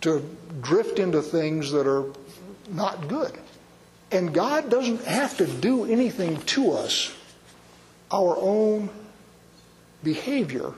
to 0.00 0.28
drift 0.62 0.98
into 0.98 1.22
things 1.22 1.70
that 1.70 1.86
are 1.86 2.06
not 2.70 3.06
good. 3.06 3.38
And 4.14 4.32
God 4.32 4.70
doesn't 4.70 5.04
have 5.04 5.36
to 5.38 5.46
do 5.46 5.86
anything 5.86 6.40
to 6.42 6.70
us. 6.72 7.12
Our 8.12 8.36
own 8.38 8.88
behavior 10.04 10.72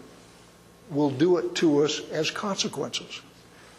will 0.88 1.11
do 1.11 1.37
it 1.37 1.55
to 1.57 1.85
us 1.85 2.00
as 2.11 2.31
consequences. 2.31 3.21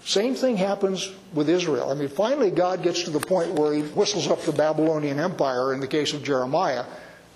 Same 0.05 0.35
thing 0.35 0.57
happens 0.57 1.11
with 1.33 1.49
Israel. 1.49 1.89
I 1.89 1.95
mean, 1.95 2.07
finally, 2.07 2.51
God 2.51 2.83
gets 2.83 3.01
to 3.03 3.09
the 3.09 3.19
point 3.19 3.51
where 3.53 3.73
he 3.73 3.81
whistles 3.81 4.27
up 4.27 4.43
the 4.43 4.51
Babylonian 4.51 5.19
Empire 5.19 5.73
in 5.73 5.79
the 5.79 5.87
case 5.87 6.13
of 6.13 6.23
Jeremiah, 6.23 6.85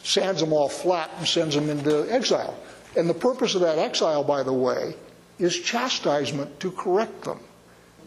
sands 0.03 0.41
them 0.41 0.53
all 0.53 0.69
flat, 0.69 1.09
and 1.17 1.27
sends 1.27 1.55
them 1.55 1.71
into 1.71 2.05
exile. 2.13 2.55
And 2.95 3.09
the 3.09 3.15
purpose 3.15 3.55
of 3.55 3.61
that 3.61 3.79
exile, 3.79 4.23
by 4.23 4.43
the 4.43 4.53
way, 4.53 4.95
is 5.39 5.59
chastisement 5.59 6.59
to 6.59 6.69
correct 6.69 7.23
them. 7.23 7.39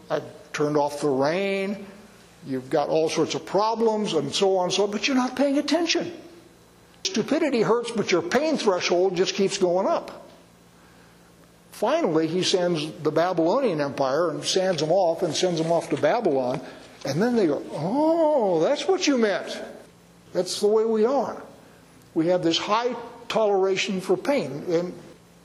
I've 0.09 0.23
turned 0.53 0.77
off 0.77 1.01
the 1.01 1.09
rain, 1.09 1.85
you've 2.45 2.69
got 2.69 2.89
all 2.89 3.09
sorts 3.09 3.35
of 3.35 3.45
problems, 3.45 4.13
and 4.13 4.33
so 4.33 4.57
on 4.57 4.65
and 4.65 4.73
so 4.73 4.83
on, 4.83 4.91
but 4.91 5.07
you're 5.07 5.17
not 5.17 5.35
paying 5.35 5.57
attention. 5.57 6.13
Stupidity 7.03 7.61
hurts, 7.61 7.91
but 7.91 8.11
your 8.11 8.21
pain 8.21 8.57
threshold 8.57 9.15
just 9.15 9.35
keeps 9.35 9.57
going 9.57 9.87
up. 9.87 10.25
Finally, 11.71 12.27
he 12.27 12.41
sends 12.41 12.89
the 13.03 13.11
Babylonian 13.11 13.81
Empire 13.81 14.29
and 14.31 14.43
sands 14.43 14.81
them 14.81 14.91
off 14.91 15.23
and 15.23 15.35
sends 15.35 15.61
them 15.61 15.71
off 15.71 15.89
to 15.89 15.97
Babylon. 15.97 16.61
And 17.05 17.21
then 17.21 17.35
they 17.35 17.47
go, 17.47 17.61
Oh, 17.73 18.61
that's 18.61 18.87
what 18.87 19.05
you 19.05 19.17
meant. 19.17 19.61
That's 20.31 20.61
the 20.61 20.67
way 20.67 20.85
we 20.85 21.05
are. 21.05 21.41
We 22.13 22.27
have 22.27 22.43
this 22.43 22.57
high 22.57 22.95
toleration 23.27 23.99
for 23.99 24.15
pain. 24.15 24.63
And 24.69 24.93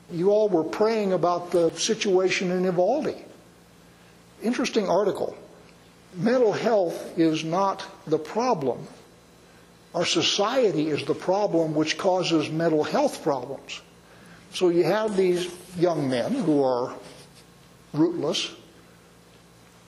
you 0.09 0.31
all 0.31 0.49
were 0.49 0.63
praying 0.63 1.13
about 1.13 1.51
the 1.51 1.69
situation 1.71 2.49
in 2.49 2.63
Uvalde. 2.63 3.15
Interesting 4.41 4.87
article. 4.87 5.37
Mental 6.13 6.51
health 6.51 7.17
is 7.17 7.43
not 7.43 7.85
the 8.05 8.19
problem. 8.19 8.85
Our 9.95 10.05
society 10.05 10.87
is 10.87 11.03
the 11.05 11.15
problem 11.15 11.73
which 11.73 11.97
causes 11.97 12.49
mental 12.49 12.83
health 12.83 13.23
problems. 13.23 13.81
So 14.53 14.69
you 14.69 14.83
have 14.83 15.15
these 15.15 15.49
young 15.77 16.09
men 16.09 16.33
who 16.33 16.63
are 16.63 16.93
rootless, 17.93 18.51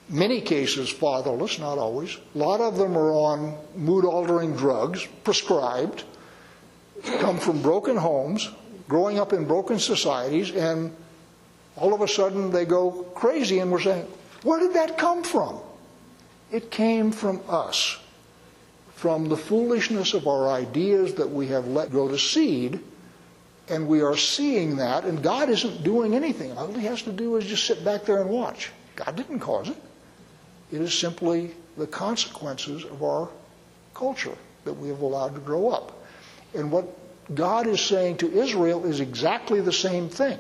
many 0.10 0.42
cases 0.42 0.90
fatherless, 0.90 1.60
not 1.60 1.78
always. 1.78 2.18
A 2.36 2.38
lot 2.38 2.62
of 2.62 2.78
them 2.78 2.98
are 2.98 3.12
on 3.12 3.58
mood 3.76 4.06
altering 4.06 4.56
drugs, 4.56 5.06
prescribed, 5.24 6.04
come 7.20 7.38
from 7.38 7.62
broken 7.62 7.98
homes, 7.98 8.50
growing 8.88 9.20
up 9.20 9.34
in 9.34 9.46
broken 9.46 9.80
societies, 9.80 10.52
and 10.52 10.96
all 11.76 11.94
of 11.94 12.02
a 12.02 12.08
sudden 12.08 12.52
they 12.52 12.66
go 12.66 12.92
crazy 13.16 13.60
and 13.60 13.72
we're 13.72 13.82
saying, 13.82 14.06
where 14.44 14.60
did 14.60 14.74
that 14.74 14.98
come 14.98 15.24
from? 15.24 15.60
It 16.54 16.70
came 16.70 17.12
from 17.12 17.42
us, 17.50 17.98
from 18.94 19.28
the 19.28 19.36
foolishness 19.36 20.14
of 20.14 20.28
our 20.28 20.50
ideas 20.50 21.16
that 21.16 21.32
we 21.32 21.48
have 21.48 21.68
let 21.68 21.90
grow 21.90 22.08
to 22.08 22.20
seed 22.20 22.80
and 23.70 23.88
we 23.88 24.02
are 24.02 24.16
seeing 24.16 24.76
that, 24.76 25.04
and 25.04 25.24
God 25.24 25.50
isn't 25.50 25.84
doing 25.84 26.14
anything. 26.14 26.56
All 26.56 26.72
he 26.72 26.86
has 26.86 27.02
to 27.04 27.12
do 27.12 27.38
is 27.38 27.46
just 27.46 27.66
sit 27.66 27.84
back 27.84 28.06
there 28.06 28.22
and 28.22 28.30
watch. 28.30 28.72
God 28.96 29.16
didn't 29.16 29.40
cause 29.40 29.70
it. 29.70 29.78
It 30.72 30.80
is 30.80 30.94
simply 30.94 31.56
the 31.76 31.88
consequences 31.88 32.84
of 32.84 33.02
our 33.02 33.30
culture 33.96 34.38
that 34.66 34.74
we 34.74 34.90
have 34.90 35.02
allowed 35.02 35.34
to 35.34 35.42
grow 35.42 35.70
up. 35.70 36.04
And 36.54 36.72
what 36.72 36.86
God 37.34 37.66
is 37.66 37.82
saying 37.82 38.18
to 38.18 38.32
Israel 38.32 38.86
is 38.86 39.00
exactly 39.00 39.60
the 39.60 39.74
same 39.74 40.08
thing. 40.08 40.38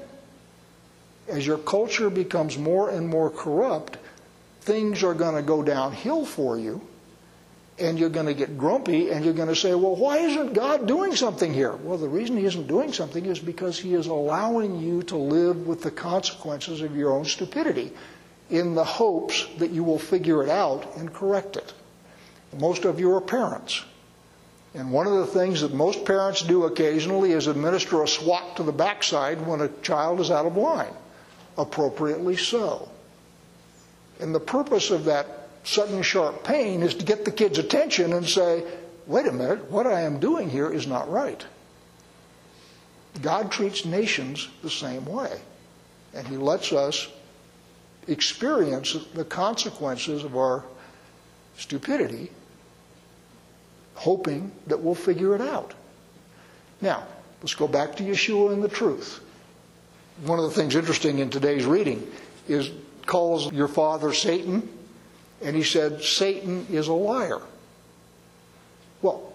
As 1.28 1.48
your 1.48 1.58
culture 1.58 2.12
becomes 2.12 2.58
more 2.58 2.92
and 2.92 3.08
more 3.08 3.32
corrupt, 3.32 3.98
things 4.64 5.04
are 5.04 5.14
going 5.14 5.36
to 5.36 5.42
go 5.42 5.62
downhill 5.62 6.26
for 6.26 6.58
you 6.58 6.82
and 7.80 7.98
you're 7.98 8.10
going 8.10 8.28
to 8.28 8.34
get 8.34 8.58
grumpy 8.58 9.10
and 9.10 9.26
you're 9.26 9.34
going 9.34 9.50
to 9.50 9.56
say, 9.56 9.74
well, 9.74 9.96
why 9.96 10.18
isn't 10.20 10.54
God 10.54 10.88
doing 10.88 11.16
something 11.16 11.54
here? 11.54 11.74
Well, 11.74 11.98
the 11.98 12.08
reason 12.08 12.38
He 12.38 12.46
isn't 12.46 12.68
doing 12.68 12.94
something 12.94 13.26
is 13.26 13.40
because 13.40 13.80
He 13.80 13.94
is 13.94 14.08
allowing 14.08 14.80
you 14.80 15.04
to 15.04 15.18
live 15.18 15.68
with 15.68 15.82
the 15.82 15.92
consequences 15.92 16.82
of 16.82 16.96
your 16.96 17.12
own 17.12 17.26
stupidity 17.26 17.92
in 18.50 18.76
the 18.76 18.84
hopes 18.84 19.48
that 19.58 19.72
you 19.72 19.84
will 19.84 20.00
figure 20.00 20.44
it 20.44 20.50
out 20.50 20.96
and 20.98 21.14
correct 21.14 21.58
it. 21.58 21.74
Most 22.60 22.86
of 22.86 23.00
you 23.00 23.14
are 23.16 23.22
parents. 23.22 23.84
And 24.76 24.92
one 24.92 25.08
of 25.08 25.14
the 25.14 25.28
things 25.28 25.62
that 25.62 25.74
most 25.74 26.06
parents 26.06 26.42
do 26.42 26.66
occasionally 26.66 27.32
is 27.32 27.48
administer 27.48 28.04
a 28.04 28.08
swat 28.08 28.58
to 28.58 28.64
the 28.64 28.72
backside 28.72 29.46
when 29.46 29.62
a 29.62 29.68
child 29.82 30.20
is 30.20 30.32
out 30.32 30.46
of 30.46 30.58
line, 30.58 30.94
appropriately 31.58 32.36
so. 32.38 32.90
And 34.24 34.34
the 34.34 34.40
purpose 34.40 34.90
of 34.90 35.04
that 35.04 35.28
sudden 35.66 36.02
sharp 36.02 36.46
pain 36.46 36.82
is 36.82 36.96
to 36.96 37.04
get 37.04 37.26
the 37.26 37.32
kid's 37.32 37.60
attention 37.60 38.14
and 38.14 38.26
say, 38.26 38.64
wait 39.06 39.28
a 39.28 39.34
minute, 39.34 39.70
what 39.70 39.86
I 39.86 40.04
am 40.04 40.22
doing 40.22 40.50
here 40.50 40.72
is 40.72 40.88
not 40.88 41.12
right. 41.12 41.46
God 43.22 43.52
treats 43.52 43.84
nations 43.84 44.48
the 44.62 44.70
same 44.70 45.06
way, 45.06 45.42
and 46.14 46.26
He 46.26 46.38
lets 46.38 46.72
us 46.72 47.10
experience 48.08 48.96
the 49.14 49.26
consequences 49.26 50.24
of 50.24 50.38
our 50.38 50.64
stupidity, 51.58 52.32
hoping 53.96 54.54
that 54.68 54.80
we'll 54.80 54.96
figure 54.96 55.36
it 55.36 55.42
out. 55.42 55.74
Now, 56.80 57.06
let's 57.42 57.56
go 57.56 57.68
back 57.68 57.98
to 57.98 58.04
Yeshua 58.04 58.54
and 58.54 58.64
the 58.64 58.70
truth. 58.70 59.20
One 60.24 60.40
of 60.40 60.46
the 60.46 60.52
things 60.52 60.78
interesting 60.78 61.20
in 61.20 61.30
today's 61.30 61.66
reading 61.66 62.10
is 62.48 62.72
calls 63.06 63.52
your 63.52 63.68
father 63.68 64.14
Satan 64.14 64.70
and 65.42 65.56
he 65.56 65.64
said, 65.64 66.02
Satan 66.02 66.66
is 66.70 66.88
a 66.88 66.94
liar. 66.94 67.42
Well, 69.02 69.34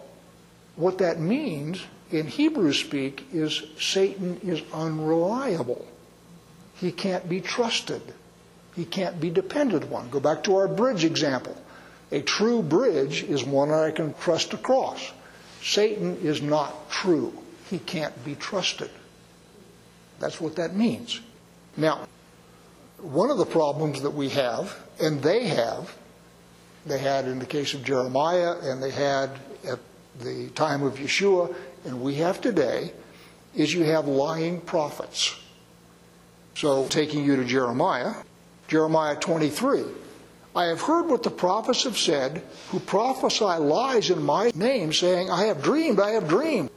what 0.77 0.99
that 0.99 1.21
means 1.21 1.83
in 2.11 2.27
Hebrew 2.27 2.73
speak 2.73 3.27
is 3.33 3.63
Satan 3.79 4.41
is 4.43 4.63
unreliable. 4.73 5.87
He 6.77 6.93
can't 6.93 7.29
be 7.29 7.41
trusted. 7.41 8.01
He 8.75 8.85
can't 8.85 9.21
be 9.21 9.31
depended 9.31 9.83
upon. 9.83 10.09
Go 10.11 10.21
back 10.21 10.45
to 10.45 10.57
our 10.57 10.69
bridge 10.69 11.05
example. 11.05 11.57
A 12.11 12.23
true 12.23 12.63
bridge 12.63 13.25
is 13.25 13.45
one 13.45 13.71
I 13.71 13.91
can 13.91 14.15
trust 14.15 14.55
across. 14.55 15.13
Satan 15.63 16.17
is 16.23 16.41
not 16.41 16.91
true. 16.91 17.33
He 17.69 17.79
can't 17.79 18.25
be 18.25 18.35
trusted. 18.35 18.91
That's 20.21 20.41
what 20.41 20.57
that 20.57 20.75
means. 20.75 21.21
Now, 21.77 22.07
one 23.01 23.31
of 23.31 23.39
the 23.39 23.47
problems 23.47 24.03
that 24.03 24.11
we 24.11 24.29
have, 24.31 24.77
and 25.01 25.23
they 25.23 25.47
have, 25.47 25.95
they 26.87 26.99
had 26.99 27.27
in 27.27 27.39
the 27.39 27.47
case 27.47 27.75
of 27.75 27.85
Jeremiah, 27.85 28.57
and 28.63 28.83
they 28.83 28.91
had 28.91 29.31
at 29.67 29.79
the 30.21 30.49
time 30.55 30.83
of 30.83 30.95
Yeshua, 30.95 31.55
and 31.85 32.01
we 32.01 32.17
have 32.17 32.41
today, 32.41 32.93
is 33.55 33.73
you 33.73 33.85
have 33.85 34.07
lying 34.07 34.61
prophets. 34.61 35.37
So, 36.55 36.89
taking 36.89 37.25
you 37.25 37.37
to 37.37 37.45
Jeremiah, 37.45 38.15
Jeremiah 38.67 39.17
23. 39.17 39.85
I 40.57 40.65
have 40.65 40.81
heard 40.81 41.07
what 41.07 41.23
the 41.23 41.31
prophets 41.31 41.85
have 41.85 41.97
said, 41.97 42.43
who 42.71 42.81
prophesy 42.81 43.45
lies 43.45 44.11
in 44.11 44.23
my 44.23 44.51
name, 44.55 44.93
saying, 44.93 45.31
I 45.31 45.45
have 45.45 45.63
dreamed, 45.63 46.01
I 46.01 46.11
have 46.11 46.27
dreamed. 46.27 46.71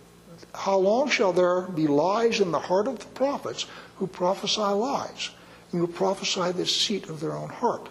How 0.53 0.77
long 0.77 1.10
shall 1.10 1.34
there 1.34 1.62
be 1.62 1.88
lies 1.88 2.39
in 2.39 2.51
the 2.51 2.60
heart 2.60 2.88
of 2.88 2.99
the 2.99 3.05
prophets 3.05 3.65
who 3.97 4.05
prophesy 4.05 4.62
lies, 4.62 5.31
who 5.79 5.88
prophesy 5.88 6.51
the 6.51 6.63
deceit 6.63 7.10
of 7.10 7.19
their 7.19 7.34
own 7.34 7.49
heart? 7.49 7.89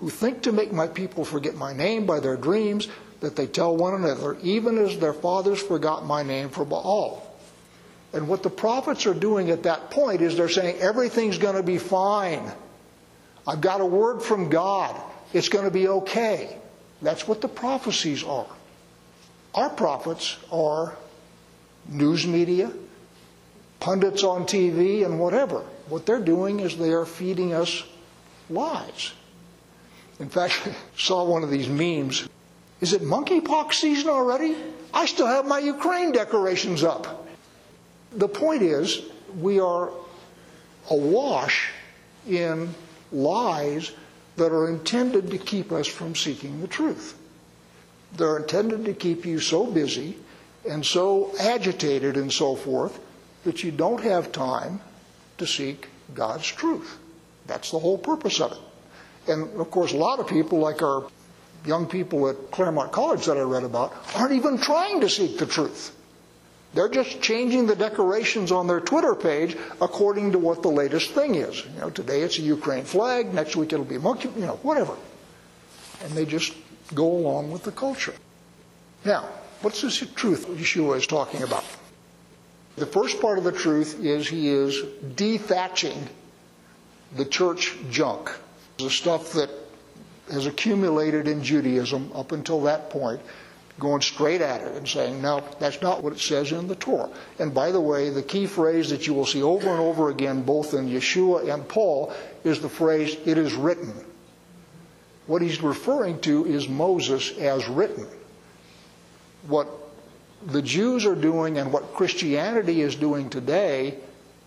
who 0.00 0.08
think 0.08 0.42
to 0.42 0.52
make 0.52 0.72
my 0.72 0.86
people 0.86 1.24
forget 1.24 1.54
my 1.54 1.74
name 1.74 2.06
by 2.06 2.20
their 2.20 2.36
dreams 2.36 2.88
that 3.20 3.36
they 3.36 3.46
tell 3.46 3.76
one 3.76 3.94
another, 3.94 4.36
even 4.42 4.78
as 4.78 4.98
their 4.98 5.12
fathers 5.12 5.60
forgot 5.60 6.06
my 6.06 6.22
name 6.22 6.48
for 6.48 6.64
Baal. 6.64 7.22
And 8.14 8.26
what 8.26 8.42
the 8.42 8.50
prophets 8.50 9.06
are 9.06 9.14
doing 9.14 9.50
at 9.50 9.64
that 9.64 9.90
point 9.90 10.22
is 10.22 10.36
they're 10.36 10.48
saying, 10.48 10.78
everything's 10.80 11.36
going 11.36 11.56
to 11.56 11.62
be 11.62 11.76
fine. 11.76 12.50
I've 13.46 13.60
got 13.60 13.82
a 13.82 13.86
word 13.86 14.22
from 14.22 14.48
God. 14.48 14.98
It's 15.34 15.50
going 15.50 15.66
to 15.66 15.70
be 15.70 15.86
okay. 15.86 16.56
That's 17.02 17.28
what 17.28 17.42
the 17.42 17.48
prophecies 17.48 18.24
are. 18.24 18.48
Our 19.54 19.68
prophets 19.68 20.38
are 20.50 20.96
news 21.86 22.26
media, 22.26 22.72
pundits 23.80 24.24
on 24.24 24.44
TV, 24.44 25.04
and 25.04 25.20
whatever. 25.20 25.62
What 25.90 26.06
they're 26.06 26.20
doing 26.20 26.60
is 26.60 26.76
they 26.76 26.92
are 26.92 27.04
feeding 27.04 27.52
us 27.52 27.82
lies. 28.48 29.12
In 30.20 30.28
fact, 30.28 30.60
I 30.64 30.74
saw 30.96 31.24
one 31.24 31.42
of 31.42 31.50
these 31.50 31.68
memes. 31.68 32.28
Is 32.80 32.92
it 32.92 33.02
monkeypox 33.02 33.74
season 33.74 34.08
already? 34.08 34.56
I 34.94 35.06
still 35.06 35.26
have 35.26 35.46
my 35.46 35.58
Ukraine 35.58 36.12
decorations 36.12 36.84
up. 36.84 37.26
The 38.12 38.28
point 38.28 38.62
is, 38.62 39.02
we 39.38 39.58
are 39.60 39.90
awash 40.90 41.70
in 42.28 42.72
lies 43.12 43.92
that 44.36 44.52
are 44.52 44.68
intended 44.68 45.30
to 45.30 45.38
keep 45.38 45.72
us 45.72 45.88
from 45.88 46.14
seeking 46.14 46.60
the 46.60 46.68
truth. 46.68 47.18
They're 48.16 48.38
intended 48.38 48.84
to 48.84 48.94
keep 48.94 49.26
you 49.26 49.40
so 49.40 49.66
busy 49.66 50.16
and 50.68 50.84
so 50.84 51.32
agitated 51.38 52.16
and 52.16 52.32
so 52.32 52.54
forth 52.54 52.98
that 53.44 53.64
you 53.64 53.70
don't 53.70 54.02
have 54.02 54.32
time 54.32 54.80
to 55.40 55.46
seek 55.46 55.88
God's 56.14 56.46
truth. 56.46 56.98
That's 57.46 57.70
the 57.70 57.78
whole 57.78 57.98
purpose 57.98 58.40
of 58.40 58.52
it. 58.52 58.58
And 59.30 59.60
of 59.60 59.70
course, 59.70 59.92
a 59.92 59.96
lot 59.96 60.20
of 60.20 60.28
people, 60.28 60.58
like 60.58 60.82
our 60.82 61.06
young 61.66 61.86
people 61.86 62.28
at 62.28 62.50
Claremont 62.50 62.92
College 62.92 63.26
that 63.26 63.36
I 63.36 63.42
read 63.42 63.64
about, 63.64 63.94
aren't 64.14 64.32
even 64.32 64.58
trying 64.58 65.00
to 65.00 65.08
seek 65.08 65.38
the 65.38 65.46
truth. 65.46 65.94
They're 66.72 66.88
just 66.88 67.20
changing 67.20 67.66
the 67.66 67.74
decorations 67.74 68.52
on 68.52 68.68
their 68.68 68.80
Twitter 68.80 69.14
page 69.14 69.56
according 69.80 70.32
to 70.32 70.38
what 70.38 70.62
the 70.62 70.70
latest 70.70 71.10
thing 71.10 71.34
is. 71.34 71.64
You 71.74 71.80
know, 71.80 71.90
today 71.90 72.22
it's 72.22 72.38
a 72.38 72.42
Ukraine 72.42 72.84
flag, 72.84 73.34
next 73.34 73.56
week 73.56 73.72
it'll 73.72 73.84
be 73.84 73.96
a 73.96 74.00
monkey, 74.00 74.30
you 74.36 74.46
know, 74.46 74.58
whatever. 74.62 74.94
And 76.04 76.12
they 76.12 76.24
just 76.24 76.54
go 76.94 77.10
along 77.10 77.50
with 77.50 77.64
the 77.64 77.72
culture. 77.72 78.14
Now, 79.04 79.28
what's 79.62 79.82
this 79.82 79.98
truth 80.14 80.46
Yeshua 80.46 80.96
is 80.98 81.06
talking 81.06 81.42
about? 81.42 81.64
The 82.80 82.86
first 82.86 83.20
part 83.20 83.36
of 83.36 83.44
the 83.44 83.52
truth 83.52 84.02
is 84.02 84.26
he 84.26 84.48
is 84.48 84.74
dethatching 85.14 86.08
the 87.14 87.26
church 87.26 87.76
junk, 87.90 88.32
the 88.78 88.88
stuff 88.88 89.34
that 89.34 89.50
has 90.32 90.46
accumulated 90.46 91.28
in 91.28 91.44
Judaism 91.44 92.10
up 92.14 92.32
until 92.32 92.62
that 92.62 92.88
point, 92.88 93.20
going 93.78 94.00
straight 94.00 94.40
at 94.40 94.62
it 94.62 94.78
and 94.78 94.88
saying, 94.88 95.20
no, 95.20 95.44
that's 95.58 95.82
not 95.82 96.02
what 96.02 96.14
it 96.14 96.20
says 96.20 96.52
in 96.52 96.68
the 96.68 96.74
Torah. 96.74 97.10
And 97.38 97.52
by 97.52 97.70
the 97.70 97.80
way, 97.82 98.08
the 98.08 98.22
key 98.22 98.46
phrase 98.46 98.88
that 98.88 99.06
you 99.06 99.12
will 99.12 99.26
see 99.26 99.42
over 99.42 99.68
and 99.68 99.80
over 99.80 100.08
again, 100.08 100.40
both 100.40 100.72
in 100.72 100.88
Yeshua 100.88 101.52
and 101.52 101.68
Paul, 101.68 102.14
is 102.44 102.62
the 102.62 102.70
phrase, 102.70 103.14
it 103.26 103.36
is 103.36 103.52
written. 103.52 103.92
What 105.26 105.42
he's 105.42 105.60
referring 105.60 106.18
to 106.22 106.46
is 106.46 106.66
Moses 106.66 107.36
as 107.36 107.68
written. 107.68 108.06
What 109.48 109.68
the 110.46 110.62
Jews 110.62 111.06
are 111.06 111.14
doing 111.14 111.58
and 111.58 111.72
what 111.72 111.94
Christianity 111.94 112.80
is 112.80 112.94
doing 112.94 113.30
today 113.30 113.98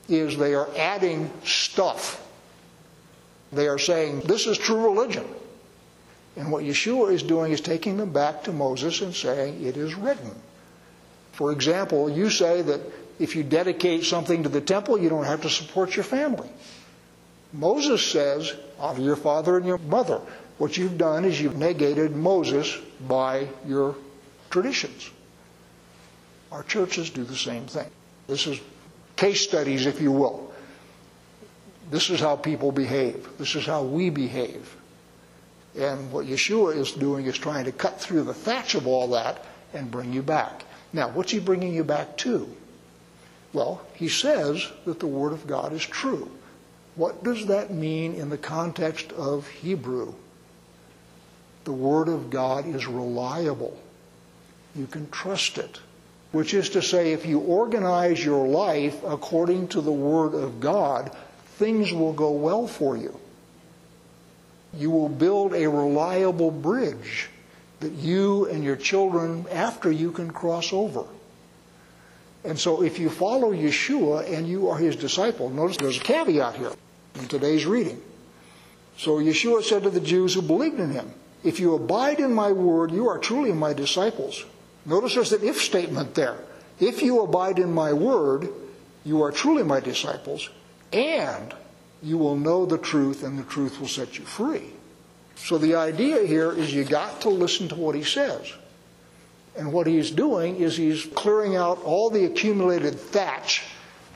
is 0.10 0.38
they 0.38 0.54
are 0.54 0.70
adding 0.78 1.32
stuff. 1.44 2.20
They 3.52 3.68
are 3.68 3.80
saying, 3.80 4.22
this 4.22 4.48
is 4.48 4.58
true 4.58 4.84
religion. 4.84 5.26
And 6.36 6.52
what 6.52 6.64
Yeshua 6.64 7.14
is 7.14 7.22
doing 7.22 7.52
is 7.52 7.62
taking 7.62 7.98
them 7.98 8.12
back 8.12 8.44
to 8.44 8.52
Moses 8.52 9.02
and 9.02 9.14
saying, 9.14 9.64
It 9.64 9.78
is 9.78 9.94
written. 9.94 10.32
For 11.34 11.52
example, 11.52 12.10
you 12.10 12.30
say 12.30 12.62
that 12.64 12.82
if 13.20 13.36
you 13.36 13.44
dedicate 13.44 14.04
something 14.04 14.44
to 14.44 14.50
the 14.50 14.62
temple, 14.62 15.00
you 15.00 15.10
don't 15.10 15.26
have 15.26 15.44
to 15.44 15.50
support 15.50 15.96
your 15.96 16.04
family. 16.04 16.50
Moses 17.52 18.04
says, 18.06 18.54
Honor 18.80 19.02
your 19.02 19.16
father 19.16 19.58
and 19.58 19.66
your 19.66 19.78
mother. 19.78 20.20
What 20.58 20.76
you've 20.78 20.98
done 20.98 21.26
is 21.26 21.40
you've 21.40 21.58
negated 21.58 22.16
Moses 22.16 22.76
by 23.08 23.48
your 23.68 23.96
traditions. 24.50 25.10
Our 26.54 26.62
churches 26.62 27.10
do 27.10 27.24
the 27.24 27.36
same 27.36 27.66
thing. 27.66 27.90
This 28.28 28.46
is 28.46 28.62
case 29.16 29.42
studies, 29.42 29.88
if 29.88 30.00
you 30.00 30.12
will. 30.12 30.54
This 31.90 32.12
is 32.12 32.20
how 32.20 32.36
people 32.36 32.72
behave. 32.72 33.28
This 33.40 33.56
is 33.56 33.66
how 33.66 33.82
we 33.82 34.12
behave. 34.12 34.76
And 35.76 36.12
what 36.12 36.28
Yeshua 36.28 36.78
is 36.78 36.92
doing 36.92 37.26
is 37.26 37.40
trying 37.40 37.66
to 37.66 37.72
cut 37.72 38.00
through 38.00 38.24
the 38.24 38.36
thatch 38.36 38.76
of 38.76 38.86
all 38.86 39.08
that 39.10 39.44
and 39.74 39.90
bring 39.90 40.14
you 40.14 40.22
back. 40.22 40.64
Now, 40.94 41.10
what's 41.10 41.32
he 41.32 41.40
bringing 41.40 41.74
you 41.74 41.84
back 41.84 42.18
to? 42.18 42.48
Well, 43.52 43.82
he 43.96 44.08
says 44.08 44.72
that 44.86 45.00
the 45.00 45.08
Word 45.08 45.34
of 45.34 45.48
God 45.48 45.74
is 45.74 45.84
true. 45.84 46.30
What 46.96 47.24
does 47.24 47.48
that 47.48 47.74
mean 47.74 48.14
in 48.14 48.30
the 48.30 48.38
context 48.38 49.12
of 49.14 49.48
Hebrew? 49.48 50.14
The 51.64 51.74
Word 51.74 52.10
of 52.10 52.30
God 52.30 52.68
is 52.68 52.86
reliable. 52.86 53.76
You 54.76 54.86
can 54.86 55.10
trust 55.10 55.58
it. 55.58 55.80
Which 56.34 56.54
is 56.54 56.70
to 56.72 56.82
say, 56.82 57.14
if 57.14 57.26
you 57.26 57.40
organize 57.40 58.24
your 58.24 58.46
life 58.46 59.02
according 59.06 59.70
to 59.70 59.82
the 59.82 59.92
Word 59.92 60.34
of 60.34 60.60
God, 60.60 61.16
things 61.58 61.94
will 61.94 62.14
go 62.14 62.32
well 62.32 62.68
for 62.68 62.98
you 62.98 63.18
you 64.76 64.90
will 64.90 65.10
build 65.10 65.54
a 65.54 65.70
reliable 65.70 66.52
bridge 66.52 67.30
that 67.80 67.92
you 67.92 68.46
and 68.48 68.64
your 68.64 68.76
children 68.76 69.46
after 69.52 69.92
you 69.92 70.12
can 70.12 70.32
cross 70.32 70.74
over. 70.74 71.04
And 72.44 72.58
so 72.60 72.84
if 72.84 73.00
you 73.00 73.10
follow 73.10 73.54
Yeshua 73.54 74.32
and 74.32 74.48
you 74.48 74.70
are 74.70 74.78
his 74.78 74.96
disciple, 74.96 75.50
notice 75.50 75.78
there's 75.78 75.98
a 75.98 76.04
caveat 76.04 76.56
here 76.56 76.74
in 77.16 77.28
today's 77.28 77.66
reading. 77.66 78.02
So 78.98 79.20
Yeshua 79.20 79.64
said 79.64 79.84
to 79.84 79.90
the 79.90 80.00
Jews 80.00 80.34
who 80.34 80.42
believed 80.42 80.80
in 80.80 80.92
him, 80.92 81.14
If 81.44 81.60
you 81.60 81.76
abide 81.76 82.20
in 82.20 82.34
my 82.34 82.52
word, 82.52 82.92
you 82.92 83.08
are 83.08 83.18
truly 83.18 83.54
my 83.54 83.74
disciples. 83.74 84.46
Notice 84.86 85.16
there's 85.16 85.34
an 85.34 85.44
if 85.44 85.62
statement 85.62 86.16
there. 86.16 86.38
If 86.80 87.02
you 87.02 87.22
abide 87.22 87.60
in 87.60 87.74
my 87.74 87.94
word, 87.94 88.50
you 89.06 89.22
are 89.24 89.32
truly 89.32 89.64
my 89.64 89.80
disciples, 89.80 90.50
and 90.92 91.54
you 92.02 92.18
will 92.18 92.36
know 92.36 92.66
the 92.66 92.78
truth 92.78 93.24
and 93.24 93.40
the 93.40 93.44
truth 93.44 93.80
will 93.80 93.88
set 93.88 94.18
you 94.18 94.26
free. 94.26 94.72
So 95.36 95.58
the 95.58 95.76
idea 95.76 96.26
here 96.26 96.52
is 96.52 96.74
you 96.74 96.84
got 96.84 97.22
to 97.22 97.30
listen 97.30 97.68
to 97.70 97.76
what 97.76 97.96
he 97.96 98.04
says. 98.04 98.52
And 99.56 99.72
what 99.72 99.88
he's 99.88 100.12
doing 100.12 100.58
is 100.58 100.76
he's 100.76 101.06
clearing 101.06 101.56
out 101.56 101.82
all 101.84 102.10
the 102.10 102.26
accumulated 102.26 103.00
thatch 103.00 103.64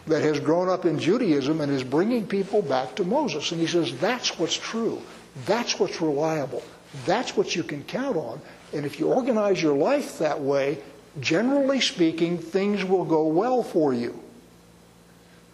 that 0.08 0.24
has 0.24 0.40
grown 0.40 0.70
up 0.70 0.86
in 0.86 1.00
Judaism 1.00 1.62
and 1.62 1.72
is 1.72 1.84
bringing 1.84 2.26
people 2.26 2.62
back 2.62 2.96
to 2.96 3.04
Moses. 3.04 3.52
And 3.52 3.62
he 3.62 3.68
says, 3.68 3.98
that's 4.00 4.40
what's 4.40 4.58
true. 4.58 5.02
That's 5.46 5.80
what's 5.80 6.02
reliable. 6.02 6.64
That's 7.06 7.38
what 7.38 7.56
you 7.56 7.64
can 7.64 7.84
count 7.84 8.18
on. 8.18 8.42
And 8.74 8.86
if 8.86 9.00
you 9.00 9.08
organize 9.08 9.62
your 9.62 9.76
life 9.76 10.20
that 10.20 10.42
way, 10.42 10.80
generally 11.20 11.80
speaking, 11.80 12.38
things 12.38 12.84
will 12.84 13.06
go 13.06 13.28
well 13.28 13.64
for 13.64 13.94
you. 13.94 14.20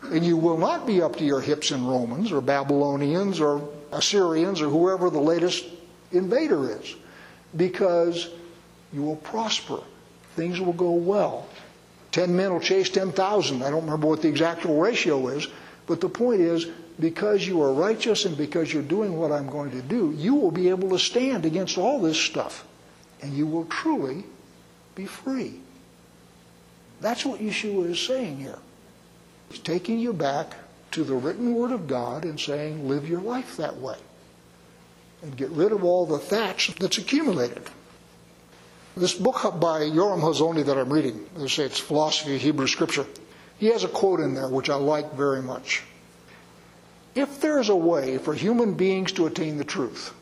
And 0.04 0.26
you 0.26 0.36
will 0.36 0.58
not 0.58 0.86
be 0.86 1.02
up 1.02 1.16
to 1.18 1.24
your 1.24 1.40
hips 1.40 1.72
in 1.72 1.86
Romans 1.86 2.32
or 2.32 2.42
Babylonians 2.42 3.40
or 3.40 3.70
Assyrians 3.92 4.62
or 4.62 4.70
whoever 4.70 5.10
the 5.10 5.22
latest 5.22 5.66
invader 6.12 6.70
is, 6.80 6.96
because 7.56 8.30
you 8.92 9.02
will 9.02 9.16
prosper. 9.18 9.80
Things 10.36 10.60
will 10.60 10.74
go 10.74 10.92
well. 10.92 11.48
Ten 12.12 12.36
men 12.36 12.52
will 12.54 12.60
chase 12.60 12.90
10,000. 12.90 13.64
I 13.64 13.70
don't 13.70 13.86
remember 13.86 14.08
what 14.08 14.22
the 14.22 14.28
exact 14.28 14.66
ratio 14.66 15.28
is, 15.30 15.48
but 15.88 16.02
the 16.02 16.10
point 16.10 16.42
is, 16.42 16.68
because 17.00 17.46
you 17.46 17.62
are 17.64 17.74
righteous 17.74 18.26
and 18.26 18.38
because 18.38 18.72
you're 18.72 18.84
doing 18.84 19.18
what 19.18 19.32
I'm 19.32 19.50
going 19.50 19.72
to 19.72 19.82
do, 19.82 20.14
you 20.16 20.36
will 20.36 20.52
be 20.52 20.70
able 20.70 20.90
to 20.90 21.00
stand 21.00 21.46
against 21.46 21.78
all 21.78 22.00
this 22.00 22.20
stuff, 22.20 22.66
and 23.24 23.34
you 23.34 23.48
will 23.48 23.66
truly 23.66 24.26
be 24.96 25.06
free. 25.06 25.56
That's 27.02 27.26
what 27.26 27.40
Yeshua 27.40 27.90
is 27.90 28.00
saying 28.00 28.38
here. 28.38 28.60
He's 29.50 29.60
taking 29.60 29.98
you 29.98 30.14
back 30.14 30.56
to 30.92 31.04
the 31.04 31.16
written 31.16 31.56
word 31.56 31.72
of 31.72 31.88
God 31.88 32.26
and 32.26 32.40
saying, 32.40 32.88
live 32.88 33.10
your 33.10 33.22
life 33.22 33.58
that 33.58 33.78
way. 33.78 33.98
And 35.22 35.38
get 35.38 35.50
rid 35.50 35.72
of 35.72 35.84
all 35.84 36.06
the 36.06 36.20
thatch 36.20 36.76
that's 36.76 36.98
accumulated. 36.98 37.64
This 38.96 39.14
book 39.14 39.42
by 39.60 39.82
Yoram 39.82 40.22
Hazony 40.22 40.66
that 40.66 40.78
I'm 40.78 40.92
reading, 40.92 41.26
they 41.38 41.48
say 41.48 41.64
it's 41.64 41.80
Philosophy 41.80 42.36
of 42.36 42.42
Hebrew 42.42 42.68
Scripture, 42.68 43.06
he 43.58 43.68
has 43.68 43.84
a 43.84 43.88
quote 43.88 44.20
in 44.20 44.36
there 44.36 44.50
which 44.50 44.70
I 44.70 44.76
like 44.76 45.14
very 45.14 45.42
much. 45.42 45.82
If 47.16 47.40
there 47.40 47.60
is 47.60 47.70
a 47.70 47.76
way 47.76 48.18
for 48.18 48.34
human 48.34 48.74
beings 48.74 49.14
to 49.14 49.28
attain 49.28 49.58
the 49.58 49.64
truth, 49.64 50.14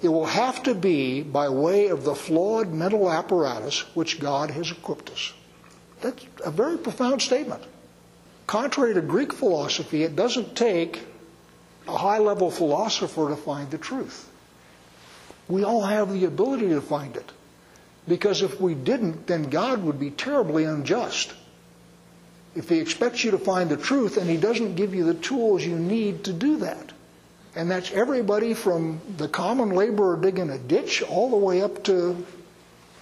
it 0.00 0.08
will 0.08 0.26
have 0.26 0.62
to 0.64 0.74
be 0.74 1.22
by 1.22 1.48
way 1.48 1.88
of 1.88 2.04
the 2.04 2.14
flawed 2.14 2.72
mental 2.72 3.10
apparatus 3.10 3.80
which 3.94 4.20
God 4.20 4.50
has 4.52 4.70
equipped 4.70 5.10
us. 5.10 5.32
That's 6.00 6.24
a 6.44 6.50
very 6.50 6.78
profound 6.78 7.22
statement 7.22 7.62
contrary 8.48 8.94
to 8.94 9.02
Greek 9.02 9.32
philosophy, 9.32 10.02
it 10.02 10.16
doesn't 10.16 10.56
take 10.56 11.04
a 11.86 11.96
high 11.96 12.18
level 12.18 12.50
philosopher 12.50 13.28
to 13.28 13.36
find 13.36 13.70
the 13.70 13.78
truth. 13.78 14.28
We 15.46 15.62
all 15.62 15.82
have 15.82 16.12
the 16.12 16.24
ability 16.24 16.70
to 16.70 16.80
find 16.80 17.14
it. 17.16 17.30
Because 18.08 18.42
if 18.42 18.60
we 18.60 18.74
didn't, 18.74 19.26
then 19.26 19.50
God 19.50 19.84
would 19.84 20.00
be 20.00 20.10
terribly 20.10 20.64
unjust. 20.64 21.34
If 22.56 22.70
He 22.70 22.78
expects 22.78 23.22
you 23.22 23.30
to 23.32 23.38
find 23.38 23.70
the 23.70 23.76
truth 23.76 24.16
and 24.16 24.28
He 24.28 24.38
doesn't 24.38 24.74
give 24.74 24.94
you 24.94 25.04
the 25.04 25.14
tools 25.14 25.64
you 25.64 25.78
need 25.78 26.24
to 26.24 26.32
do 26.32 26.56
that. 26.58 26.92
And 27.54 27.70
that's 27.70 27.90
everybody 27.92 28.54
from 28.54 29.00
the 29.16 29.28
common 29.28 29.70
laborer 29.70 30.16
digging 30.16 30.50
a 30.50 30.58
ditch 30.58 31.02
all 31.02 31.30
the 31.30 31.36
way 31.36 31.62
up 31.62 31.82
to 31.84 32.24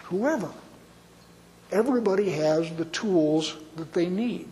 whoever. 0.05 0.51
Everybody 1.73 2.31
has 2.31 2.71
the 2.77 2.85
tools 2.87 3.57
that 3.77 3.93
they 3.93 4.09
need. 4.09 4.49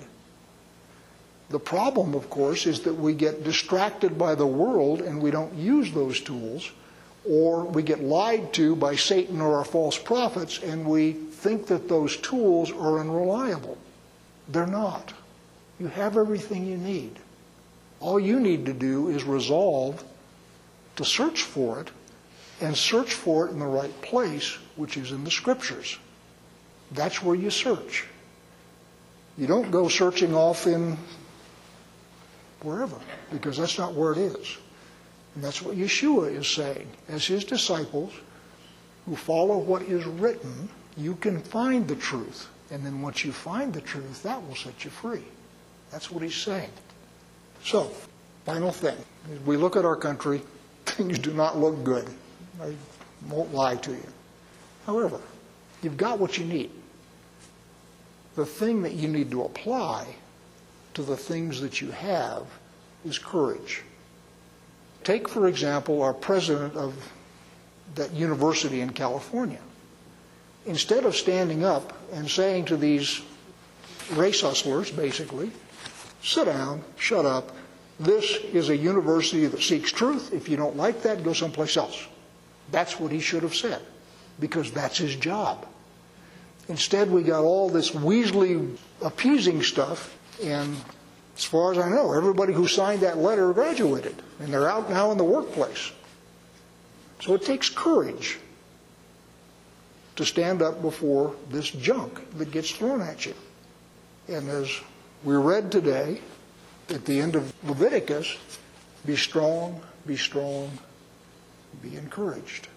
The 1.51 1.61
problem, 1.61 2.15
of 2.15 2.29
course, 2.31 2.67
is 2.67 2.81
that 2.81 2.95
we 2.95 3.15
get 3.15 3.45
distracted 3.45 4.19
by 4.19 4.35
the 4.35 4.47
world 4.47 5.01
and 5.01 5.23
we 5.23 5.31
don't 5.31 5.55
use 5.55 5.93
those 5.93 6.21
tools, 6.21 6.73
or 7.29 7.65
we 7.65 7.83
get 7.83 8.03
lied 8.03 8.53
to 8.55 8.75
by 8.75 8.97
Satan 8.97 9.41
or 9.41 9.57
our 9.57 9.65
false 9.65 9.97
prophets 9.97 10.59
and 10.59 10.85
we 10.85 11.13
think 11.13 11.67
that 11.67 11.89
those 11.89 12.17
tools 12.17 12.73
are 12.73 12.99
unreliable. 12.99 13.79
They're 14.49 14.67
not. 14.67 15.13
You 15.79 15.87
have 15.89 16.17
everything 16.17 16.67
you 16.67 16.77
need. 16.77 17.19
All 18.05 18.21
you 18.21 18.39
need 18.39 18.67
to 18.67 18.75
do 18.75 19.09
is 19.09 19.25
resolve 19.25 20.05
to 20.97 21.07
search 21.07 21.41
for 21.41 21.81
it 21.81 21.91
and 22.61 22.77
search 22.77 23.15
for 23.15 23.47
it 23.47 23.53
in 23.53 23.59
the 23.59 23.67
right 23.67 23.99
place, 24.03 24.59
which 24.77 24.99
is 24.99 25.11
in 25.11 25.25
the 25.25 25.31
scriptures. 25.31 25.99
That's 26.93 27.23
where 27.23 27.35
you 27.35 27.49
search. 27.49 28.05
You 29.39 29.47
don't 29.47 29.71
go 29.71 29.89
searching 29.89 30.35
off 30.35 30.67
in 30.67 30.99
wherever, 32.61 32.97
because 33.33 33.57
that's 33.57 33.79
not 33.79 33.95
where 33.95 34.13
it 34.13 34.19
is. 34.19 34.59
And 35.35 35.43
that's 35.43 35.63
what 35.63 35.75
Yeshua 35.75 36.31
is 36.31 36.47
saying. 36.47 36.87
As 37.09 37.25
his 37.27 37.43
disciples 37.43 38.13
who 39.07 39.17
follow 39.17 39.57
what 39.57 39.81
is 39.81 40.05
written, 40.05 40.69
you 40.99 41.15
can 41.15 41.41
find 41.41 41.89
the 41.89 41.97
truth. 41.97 42.51
And 42.71 42.85
then 42.85 43.01
once 43.01 43.25
you 43.25 43.33
find 43.33 43.73
the 43.73 43.81
truth, 43.81 44.23
that 44.25 44.47
will 44.47 44.57
set 44.57 44.85
you 44.85 44.91
free. 44.91 45.25
That's 45.91 46.11
what 46.11 46.23
he's 46.23 46.37
saying. 46.37 46.71
So, 47.65 47.91
final 48.45 48.71
thing. 48.71 48.97
As 49.33 49.41
we 49.41 49.57
look 49.57 49.75
at 49.77 49.87
our 49.87 49.97
country, 49.97 50.43
things 50.87 51.19
do 51.19 51.33
not 51.33 51.59
look 51.59 51.83
good. 51.83 52.07
I 52.63 52.75
won't 53.29 53.55
lie 53.55 53.77
to 53.77 53.91
you. 53.91 54.07
However, 54.87 55.19
you've 55.83 55.97
got 55.97 56.19
what 56.19 56.37
you 56.37 56.45
need. 56.45 56.71
The 58.37 58.45
thing 58.45 58.83
that 58.83 58.93
you 58.93 59.09
need 59.09 59.31
to 59.31 59.45
apply 59.45 60.07
to 60.93 61.03
the 61.03 61.17
things 61.17 61.61
that 61.63 61.81
you 61.81 61.91
have 61.91 62.47
is 63.05 63.19
courage. 63.19 63.83
Take, 65.03 65.29
for 65.29 65.49
example, 65.49 66.03
our 66.03 66.15
president 66.15 66.77
of 66.77 66.95
that 67.95 68.13
university 68.13 68.81
in 68.81 68.91
California. 68.91 69.61
Instead 70.67 71.05
of 71.05 71.15
standing 71.15 71.65
up 71.65 71.93
and 72.13 72.29
saying 72.29 72.67
to 72.67 72.77
these 72.77 73.23
race 74.13 74.41
hustlers, 74.41 74.91
basically, 74.91 75.51
sit 76.25 76.47
down, 76.47 76.83
shut 76.97 77.27
up, 77.27 77.53
this 78.01 78.25
is 78.53 78.71
a 78.71 78.77
university 78.77 79.47
that 79.47 79.63
seeks 79.63 79.93
truth. 79.93 80.33
If 80.33 80.49
you 80.49 80.57
don't 80.57 80.77
like 80.77 81.03
that, 81.03 81.23
go 81.23 81.33
someplace 81.33 81.77
else. 81.77 82.09
That's 82.73 82.99
what 82.99 83.13
he 83.13 83.21
should 83.21 83.43
have 83.43 83.55
said, 83.55 83.81
because 84.41 84.73
that's 84.73 84.99
his 84.99 85.15
job. 85.15 85.67
Instead, 86.69 87.11
we 87.11 87.23
got 87.23 87.45
all 87.45 87.69
this 87.69 87.91
Weasley 87.91 88.77
appeasing 89.03 89.63
stuff, 89.63 90.17
and 90.43 90.75
as 91.37 91.45
far 91.45 91.73
as 91.73 91.79
I 91.79 91.91
know, 91.91 92.15
everybody 92.15 92.55
who 92.55 92.67
signed 92.67 93.03
that 93.03 93.19
letter 93.19 93.53
graduated, 93.53 94.17
and 94.41 94.53
they're 94.53 94.69
out 94.69 94.89
now 94.89 95.13
in 95.13 95.19
the 95.19 95.25
workplace. 95.25 95.93
So 97.21 97.35
it 97.35 97.43
takes 97.45 97.69
courage 97.69 98.39
to 100.17 100.25
stand 100.25 100.63
up 100.63 100.81
before 100.81 101.35
this 101.51 101.69
junk 101.71 102.39
that 102.39 102.51
gets 102.51 102.71
thrown 102.71 103.03
at 103.03 103.27
you. 103.27 103.35
And 104.29 104.49
as 104.49 104.81
we 105.25 105.37
read 105.37 105.73
today 105.73 106.21
at 106.91 107.07
the 107.07 107.19
end 107.19 107.35
of 107.35 107.51
Leviticus 107.67 108.37
be 109.07 109.17
strong, 109.17 109.81
be 110.07 110.19
strong, 110.19 110.71
be 111.83 111.97
encouraged. 111.97 112.69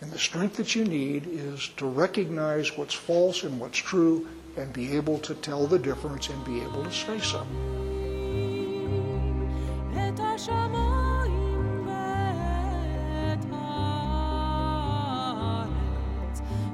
And 0.00 0.12
the 0.12 0.18
strength 0.18 0.56
that 0.56 0.76
you 0.76 0.84
need 0.84 1.26
is 1.26 1.68
to 1.78 1.86
recognize 1.86 2.76
what's 2.76 2.94
false 2.94 3.42
and 3.42 3.58
what's 3.58 3.78
true 3.78 4.28
and 4.56 4.72
be 4.72 4.96
able 4.96 5.18
to 5.18 5.34
tell 5.34 5.66
the 5.66 5.80
difference 5.80 6.28
and 6.28 6.44
be 6.44 6.60
able 6.60 6.84
to 6.84 6.92
say 6.92 7.18
so. 7.18 7.44